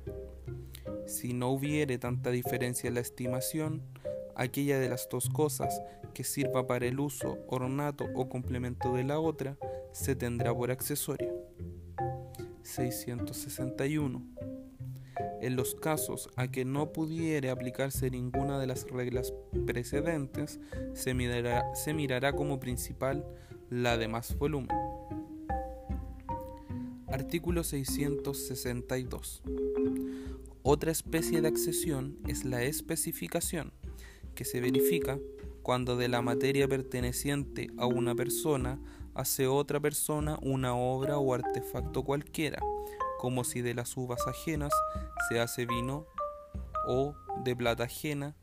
Si 1.06 1.32
no 1.32 1.48
hubiere 1.48 1.98
tanta 1.98 2.30
diferencia 2.30 2.88
en 2.88 2.94
la 2.94 3.00
estimación, 3.00 3.82
aquella 4.38 4.78
de 4.78 4.88
las 4.88 5.08
dos 5.10 5.28
cosas 5.28 5.82
que 6.14 6.24
sirva 6.24 6.66
para 6.66 6.86
el 6.86 6.98
uso, 7.00 7.38
ornato 7.48 8.06
o 8.14 8.28
complemento 8.28 8.94
de 8.94 9.04
la 9.04 9.18
otra, 9.18 9.58
se 9.92 10.14
tendrá 10.14 10.54
por 10.54 10.70
accesorio. 10.70 11.34
661. 12.62 14.22
En 15.40 15.56
los 15.56 15.74
casos 15.74 16.30
a 16.36 16.48
que 16.48 16.64
no 16.64 16.92
pudiere 16.92 17.50
aplicarse 17.50 18.10
ninguna 18.10 18.58
de 18.58 18.66
las 18.66 18.88
reglas 18.88 19.34
precedentes, 19.66 20.60
se 20.94 21.14
mirará, 21.14 21.74
se 21.74 21.92
mirará 21.92 22.32
como 22.32 22.60
principal 22.60 23.24
la 23.70 23.96
de 23.96 24.08
más 24.08 24.36
volumen. 24.36 24.68
Artículo 27.08 27.64
662. 27.64 29.42
Otra 30.62 30.92
especie 30.92 31.40
de 31.40 31.48
accesión 31.48 32.18
es 32.26 32.44
la 32.44 32.62
especificación 32.62 33.72
que 34.38 34.44
se 34.44 34.60
verifica 34.60 35.18
cuando 35.62 35.96
de 35.96 36.06
la 36.06 36.22
materia 36.22 36.68
perteneciente 36.68 37.72
a 37.76 37.86
una 37.86 38.14
persona 38.14 38.78
hace 39.16 39.48
otra 39.48 39.80
persona 39.80 40.38
una 40.42 40.76
obra 40.76 41.18
o 41.18 41.34
artefacto 41.34 42.04
cualquiera, 42.04 42.60
como 43.18 43.42
si 43.42 43.62
de 43.62 43.74
las 43.74 43.96
uvas 43.96 44.24
ajenas 44.28 44.72
se 45.28 45.40
hace 45.40 45.66
vino 45.66 46.06
o 46.86 47.16
de 47.42 47.56
plata 47.56 47.82
ajena 47.82 48.36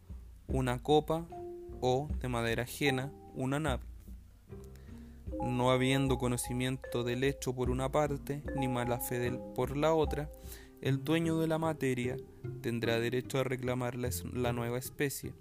una 0.47 0.83
copa 0.83 1.25
o 1.79 2.09
de 2.19 2.27
madera 2.27 2.63
ajena 2.63 3.13
una 3.33 3.61
nave. 3.61 3.85
No 5.47 5.71
habiendo 5.71 6.17
conocimiento 6.17 7.05
del 7.05 7.23
hecho 7.23 7.55
por 7.55 7.69
una 7.69 7.89
parte, 7.89 8.43
ni 8.57 8.67
mala 8.67 8.99
fe 8.99 9.31
por 9.55 9.77
la 9.77 9.93
otra, 9.93 10.29
el 10.81 11.05
dueño 11.05 11.39
de 11.39 11.47
la 11.47 11.57
materia 11.57 12.17
tendrá 12.61 12.99
derecho 12.99 13.39
a 13.39 13.45
reclamar 13.45 13.95
la 13.95 14.51
nueva 14.51 14.77
especie, 14.77 15.33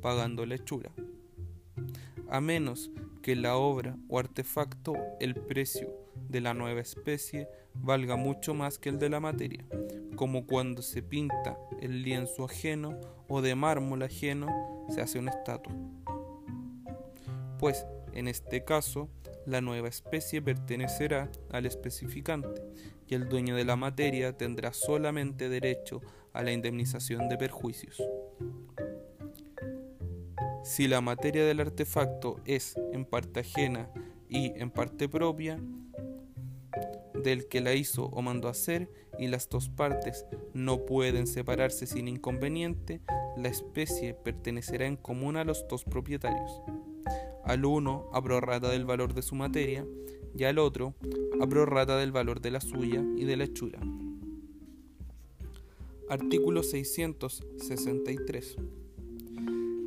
pagando 0.00 0.46
la 0.46 0.56
hechura. 0.56 0.90
A 2.28 2.40
menos 2.40 2.90
que 3.22 3.36
la 3.36 3.56
obra 3.56 3.96
o 4.08 4.18
artefacto, 4.18 4.94
el 5.20 5.34
precio 5.34 5.94
de 6.28 6.40
la 6.40 6.54
nueva 6.54 6.80
especie, 6.80 7.48
valga 7.74 8.16
mucho 8.16 8.54
más 8.54 8.78
que 8.78 8.88
el 8.88 8.98
de 8.98 9.08
la 9.08 9.20
materia, 9.20 9.64
como 10.16 10.46
cuando 10.46 10.82
se 10.82 11.02
pinta 11.02 11.56
el 11.80 12.02
lienzo 12.02 12.44
ajeno 12.44 12.98
o 13.28 13.42
de 13.42 13.54
mármol 13.54 14.02
ajeno 14.02 14.48
se 14.90 15.00
hace 15.00 15.18
una 15.18 15.30
estatua. 15.30 15.74
Pues 17.58 17.86
en 18.12 18.28
este 18.28 18.64
caso, 18.64 19.08
la 19.46 19.60
nueva 19.60 19.88
especie 19.88 20.42
pertenecerá 20.42 21.30
al 21.50 21.66
especificante 21.66 22.62
y 23.08 23.14
el 23.14 23.28
dueño 23.28 23.56
de 23.56 23.64
la 23.64 23.76
materia 23.76 24.36
tendrá 24.36 24.72
solamente 24.72 25.48
derecho 25.48 26.00
a 26.32 26.42
la 26.42 26.52
indemnización 26.52 27.28
de 27.28 27.36
perjuicios. 27.36 28.02
Si 30.62 30.86
la 30.86 31.00
materia 31.00 31.44
del 31.44 31.58
artefacto 31.58 32.40
es 32.44 32.76
en 32.92 33.04
parte 33.04 33.40
ajena 33.40 33.90
y 34.28 34.52
en 34.56 34.70
parte 34.70 35.08
propia 35.08 35.60
del 37.22 37.48
que 37.48 37.60
la 37.60 37.74
hizo 37.74 38.04
o 38.06 38.22
mandó 38.22 38.48
hacer 38.48 38.88
y 39.18 39.26
las 39.26 39.48
dos 39.48 39.68
partes 39.68 40.24
no 40.54 40.86
pueden 40.86 41.26
separarse 41.26 41.86
sin 41.86 42.06
inconveniente, 42.06 43.00
la 43.36 43.48
especie 43.48 44.14
pertenecerá 44.14 44.86
en 44.86 44.96
común 44.96 45.36
a 45.36 45.44
los 45.44 45.66
dos 45.68 45.84
propietarios. 45.84 46.62
Al 47.44 47.64
uno 47.64 48.08
a 48.12 48.22
prorrata 48.22 48.70
del 48.70 48.84
valor 48.84 49.14
de 49.14 49.22
su 49.22 49.34
materia 49.34 49.84
y 50.36 50.44
al 50.44 50.58
otro 50.58 50.94
a 51.40 51.46
prorrata 51.46 51.96
del 51.96 52.12
valor 52.12 52.40
de 52.40 52.52
la 52.52 52.60
suya 52.60 53.02
y 53.16 53.24
de 53.24 53.36
la 53.36 53.44
hechura. 53.44 53.80
Artículo 56.08 56.62
663. 56.62 58.56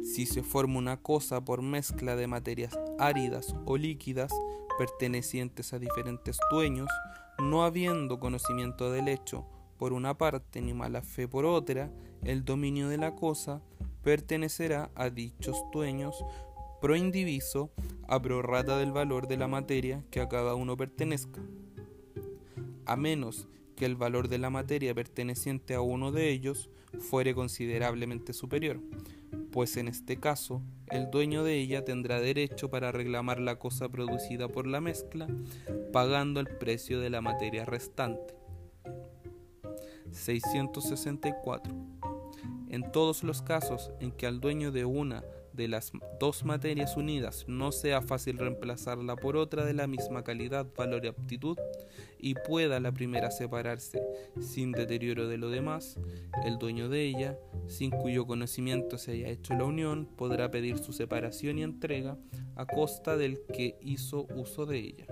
Si 0.05 0.27
se 0.27 0.43
forma 0.43 0.77
una 0.77 0.97
cosa 0.97 1.43
por 1.43 1.63
mezcla 1.63 2.15
de 2.15 2.27
materias 2.27 2.77
áridas 2.99 3.55
o 3.65 3.75
líquidas 3.75 4.31
pertenecientes 4.77 5.73
a 5.73 5.79
diferentes 5.79 6.37
dueños, 6.51 6.87
no 7.39 7.63
habiendo 7.63 8.19
conocimiento 8.19 8.91
del 8.91 9.07
hecho 9.07 9.47
por 9.79 9.93
una 9.93 10.15
parte 10.15 10.61
ni 10.61 10.75
mala 10.75 11.01
fe 11.01 11.27
por 11.27 11.43
otra, 11.45 11.91
el 12.23 12.45
dominio 12.45 12.87
de 12.87 12.97
la 12.97 13.15
cosa 13.15 13.63
pertenecerá 14.03 14.91
a 14.93 15.09
dichos 15.09 15.57
dueños 15.73 16.23
pro 16.81 16.95
indiviso 16.95 17.71
a 18.07 18.21
prorrata 18.21 18.77
del 18.77 18.91
valor 18.91 19.27
de 19.27 19.37
la 19.37 19.47
materia 19.47 20.03
que 20.11 20.21
a 20.21 20.29
cada 20.29 20.53
uno 20.53 20.77
pertenezca. 20.77 21.41
A 22.85 22.95
menos 22.95 23.47
que 23.75 23.85
el 23.85 23.95
valor 23.95 24.27
de 24.27 24.37
la 24.37 24.51
materia 24.51 24.93
perteneciente 24.93 25.73
a 25.73 25.81
uno 25.81 26.11
de 26.11 26.29
ellos 26.29 26.69
fuere 26.99 27.33
considerablemente 27.33 28.33
superior, 28.33 28.79
pues 29.51 29.77
en 29.77 29.87
este 29.87 30.19
caso 30.19 30.61
el 30.87 31.09
dueño 31.09 31.43
de 31.43 31.55
ella 31.55 31.83
tendrá 31.83 32.19
derecho 32.19 32.69
para 32.69 32.91
reclamar 32.91 33.39
la 33.39 33.57
cosa 33.57 33.89
producida 33.89 34.47
por 34.47 34.67
la 34.67 34.81
mezcla, 34.81 35.27
pagando 35.91 36.39
el 36.39 36.47
precio 36.47 36.99
de 36.99 37.09
la 37.09 37.21
materia 37.21 37.65
restante. 37.65 38.35
664. 40.11 41.73
En 42.69 42.91
todos 42.91 43.23
los 43.23 43.41
casos 43.41 43.91
en 43.99 44.11
que 44.11 44.27
al 44.27 44.39
dueño 44.39 44.71
de 44.71 44.85
una 44.85 45.23
de 45.55 45.67
las 45.67 45.91
dos 46.19 46.43
materias 46.43 46.97
unidas 46.97 47.45
no 47.47 47.71
sea 47.71 48.01
fácil 48.01 48.37
reemplazarla 48.37 49.15
por 49.15 49.37
otra 49.37 49.65
de 49.65 49.73
la 49.73 49.87
misma 49.87 50.23
calidad, 50.23 50.67
valor 50.75 51.05
y 51.05 51.07
aptitud, 51.07 51.57
y 52.19 52.35
pueda 52.35 52.79
la 52.79 52.91
primera 52.91 53.31
separarse 53.31 54.01
sin 54.39 54.71
deterioro 54.71 55.27
de 55.27 55.37
lo 55.37 55.49
demás, 55.49 55.97
el 56.45 56.57
dueño 56.57 56.89
de 56.89 57.03
ella, 57.03 57.37
sin 57.67 57.91
cuyo 57.91 58.25
conocimiento 58.25 58.97
se 58.97 59.11
haya 59.11 59.29
hecho 59.29 59.53
la 59.53 59.65
unión, 59.65 60.07
podrá 60.15 60.51
pedir 60.51 60.77
su 60.77 60.93
separación 60.93 61.59
y 61.59 61.63
entrega 61.63 62.17
a 62.55 62.65
costa 62.65 63.17
del 63.17 63.41
que 63.53 63.77
hizo 63.81 64.27
uso 64.35 64.65
de 64.65 64.79
ella. 64.79 65.07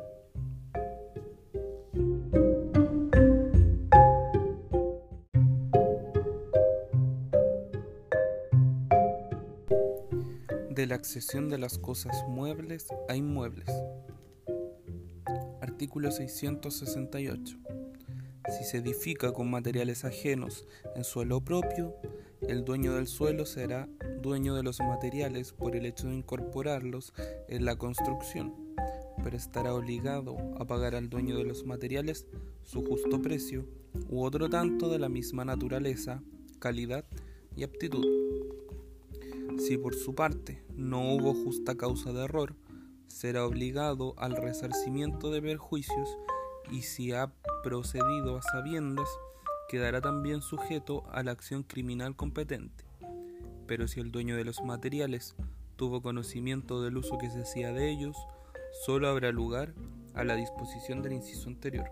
Accesión 11.03 11.49
de 11.49 11.57
las 11.57 11.77
cosas 11.79 12.23
muebles 12.29 12.87
a 13.09 13.15
inmuebles. 13.17 13.67
Artículo 15.59 16.11
668. 16.11 17.57
Si 18.47 18.63
se 18.63 18.77
edifica 18.77 19.33
con 19.33 19.51
materiales 19.51 20.05
ajenos 20.05 20.65
en 20.95 21.03
suelo 21.03 21.43
propio, 21.43 21.93
el 22.47 22.63
dueño 22.63 22.93
del 22.95 23.07
suelo 23.07 23.45
será 23.45 23.89
dueño 24.21 24.55
de 24.55 24.63
los 24.63 24.79
materiales 24.79 25.51
por 25.51 25.75
el 25.75 25.85
hecho 25.85 26.07
de 26.07 26.15
incorporarlos 26.15 27.13
en 27.49 27.65
la 27.65 27.75
construcción, 27.75 28.55
pero 29.25 29.35
estará 29.35 29.73
obligado 29.73 30.37
a 30.57 30.63
pagar 30.63 30.95
al 30.95 31.09
dueño 31.09 31.35
de 31.37 31.43
los 31.43 31.65
materiales 31.65 32.27
su 32.63 32.81
justo 32.81 33.21
precio 33.21 33.67
u 34.07 34.23
otro 34.23 34.49
tanto 34.49 34.87
de 34.87 34.99
la 34.99 35.09
misma 35.09 35.43
naturaleza, 35.43 36.23
calidad 36.59 37.03
y 37.57 37.63
aptitud. 37.63 38.22
Si 39.57 39.77
por 39.77 39.95
su 39.95 40.15
parte 40.15 40.63
no 40.75 41.13
hubo 41.13 41.33
justa 41.33 41.75
causa 41.75 42.11
de 42.11 42.23
error, 42.23 42.55
será 43.07 43.45
obligado 43.45 44.15
al 44.17 44.35
resarcimiento 44.35 45.31
de 45.31 45.41
perjuicios 45.41 46.17
y 46.71 46.81
si 46.81 47.13
ha 47.13 47.31
procedido 47.63 48.37
a 48.37 48.41
sabiendas, 48.41 49.07
quedará 49.69 50.01
también 50.01 50.41
sujeto 50.41 51.03
a 51.11 51.23
la 51.23 51.31
acción 51.31 51.63
criminal 51.63 52.15
competente. 52.15 52.85
Pero 53.67 53.87
si 53.87 53.99
el 53.99 54.11
dueño 54.11 54.35
de 54.35 54.43
los 54.43 54.61
materiales 54.63 55.35
tuvo 55.75 56.01
conocimiento 56.01 56.81
del 56.81 56.97
uso 56.97 57.17
que 57.17 57.29
se 57.29 57.41
hacía 57.41 57.71
de 57.71 57.89
ellos, 57.89 58.17
solo 58.85 59.07
habrá 59.07 59.31
lugar 59.31 59.73
a 60.13 60.23
la 60.23 60.35
disposición 60.35 61.01
del 61.01 61.13
inciso 61.13 61.47
anterior. 61.47 61.89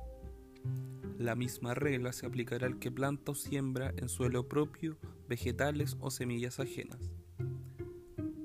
La 1.17 1.35
misma 1.35 1.75
regla 1.75 2.13
se 2.13 2.25
aplicará 2.25 2.67
al 2.67 2.79
que 2.79 2.91
planta 2.91 3.31
o 3.31 3.35
siembra 3.35 3.93
en 3.97 4.09
suelo 4.09 4.47
propio 4.47 4.97
vegetales 5.29 5.95
o 5.99 6.09
semillas 6.09 6.59
ajenas. 6.59 7.11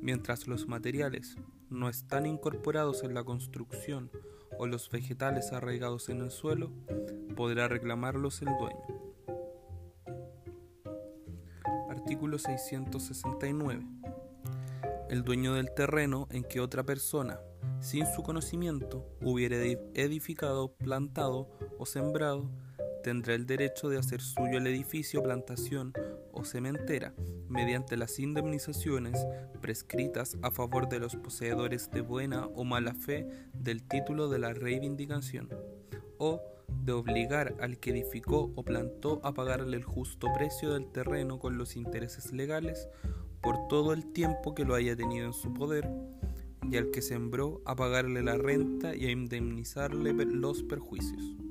Mientras 0.07 0.47
los 0.47 0.69
materiales 0.69 1.37
no 1.69 1.89
están 1.89 2.27
incorporados 2.27 3.03
en 3.03 3.13
la 3.13 3.25
construcción 3.25 4.13
o 4.57 4.69
los 4.69 4.89
vegetales 4.89 5.53
arraigados 5.53 6.09
en 6.11 6.21
el 6.21 6.31
suelo, 6.31 6.71
podrá 7.35 7.67
reclamarlos 7.67 8.41
el 8.41 8.51
dueño. 8.57 8.87
Artículo 11.91 12.39
669. 12.39 13.85
El 15.11 15.25
dueño 15.25 15.55
del 15.55 15.75
terreno 15.75 16.29
en 16.31 16.45
que 16.45 16.61
otra 16.61 16.85
persona, 16.85 17.41
sin 17.81 18.07
su 18.07 18.23
conocimiento, 18.23 19.05
hubiere 19.23 19.91
edificado, 19.95 20.77
plantado 20.77 21.51
o 21.81 21.85
sembrado, 21.85 22.49
tendrá 23.03 23.35
el 23.35 23.45
derecho 23.45 23.89
de 23.89 23.99
hacer 23.99 24.21
suyo 24.21 24.59
el 24.59 24.69
edificio, 24.69 25.21
plantación 25.21 25.93
o 26.31 26.45
cementera 26.45 27.13
mediante 27.49 27.97
las 27.97 28.19
indemnizaciones 28.19 29.27
prescritas 29.61 30.37
a 30.43 30.51
favor 30.51 30.89
de 30.89 30.99
los 30.99 31.17
poseedores 31.17 31.91
de 31.91 32.01
buena 32.01 32.47
o 32.47 32.65
mala 32.65 32.95
fe 32.95 33.27
del 33.55 33.83
título 33.83 34.29
de 34.29 34.39
la 34.39 34.53
reivindicación, 34.53 35.49
o 36.19 36.41
de 36.69 36.93
obligar 36.93 37.57
al 37.61 37.79
que 37.79 37.91
edificó 37.91 38.53
o 38.55 38.65
plantó 38.65 39.21
a 39.25 39.33
pagarle 39.35 39.77
el 39.77 39.85
justo 39.85 40.29
precio 40.35 40.73
del 40.73 40.91
terreno 40.91 41.39
con 41.39 41.59
los 41.59 41.77
intereses 41.77 42.33
legales 42.33 42.89
por 43.43 43.69
todo 43.69 43.93
el 43.93 44.13
tiempo 44.13 44.55
que 44.55 44.65
lo 44.65 44.75
haya 44.75 44.97
tenido 44.97 45.27
en 45.27 45.33
su 45.33 45.53
poder, 45.53 45.89
y 46.71 46.77
al 46.77 46.91
que 46.91 47.03
sembró 47.03 47.63
a 47.65 47.77
pagarle 47.77 48.23
la 48.23 48.37
renta 48.37 48.97
y 48.97 49.07
a 49.07 49.11
indemnizarle 49.11 50.13
los 50.13 50.63
perjuicios. 50.65 51.46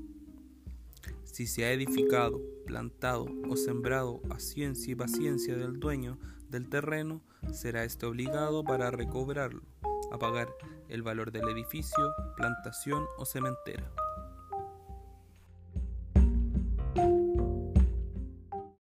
Si 1.36 1.48
se 1.48 1.66
ha 1.66 1.74
edificado, 1.74 2.40
plantado 2.66 3.26
o 3.50 3.58
sembrado 3.58 4.22
a 4.30 4.40
ciencia 4.40 4.94
y 4.94 4.96
paciencia 4.96 5.58
del 5.58 5.82
dueño 5.82 6.18
del 6.48 6.70
terreno, 6.70 7.22
será 7.52 7.84
éste 7.84 8.06
obligado 8.06 8.64
para 8.64 8.90
recobrarlo, 8.90 9.62
a 10.14 10.18
pagar 10.18 10.48
el 10.88 11.04
valor 11.04 11.34
del 11.34 11.50
edificio, 11.50 12.14
plantación 12.38 13.04
o 13.18 13.26
cementera. 13.26 13.92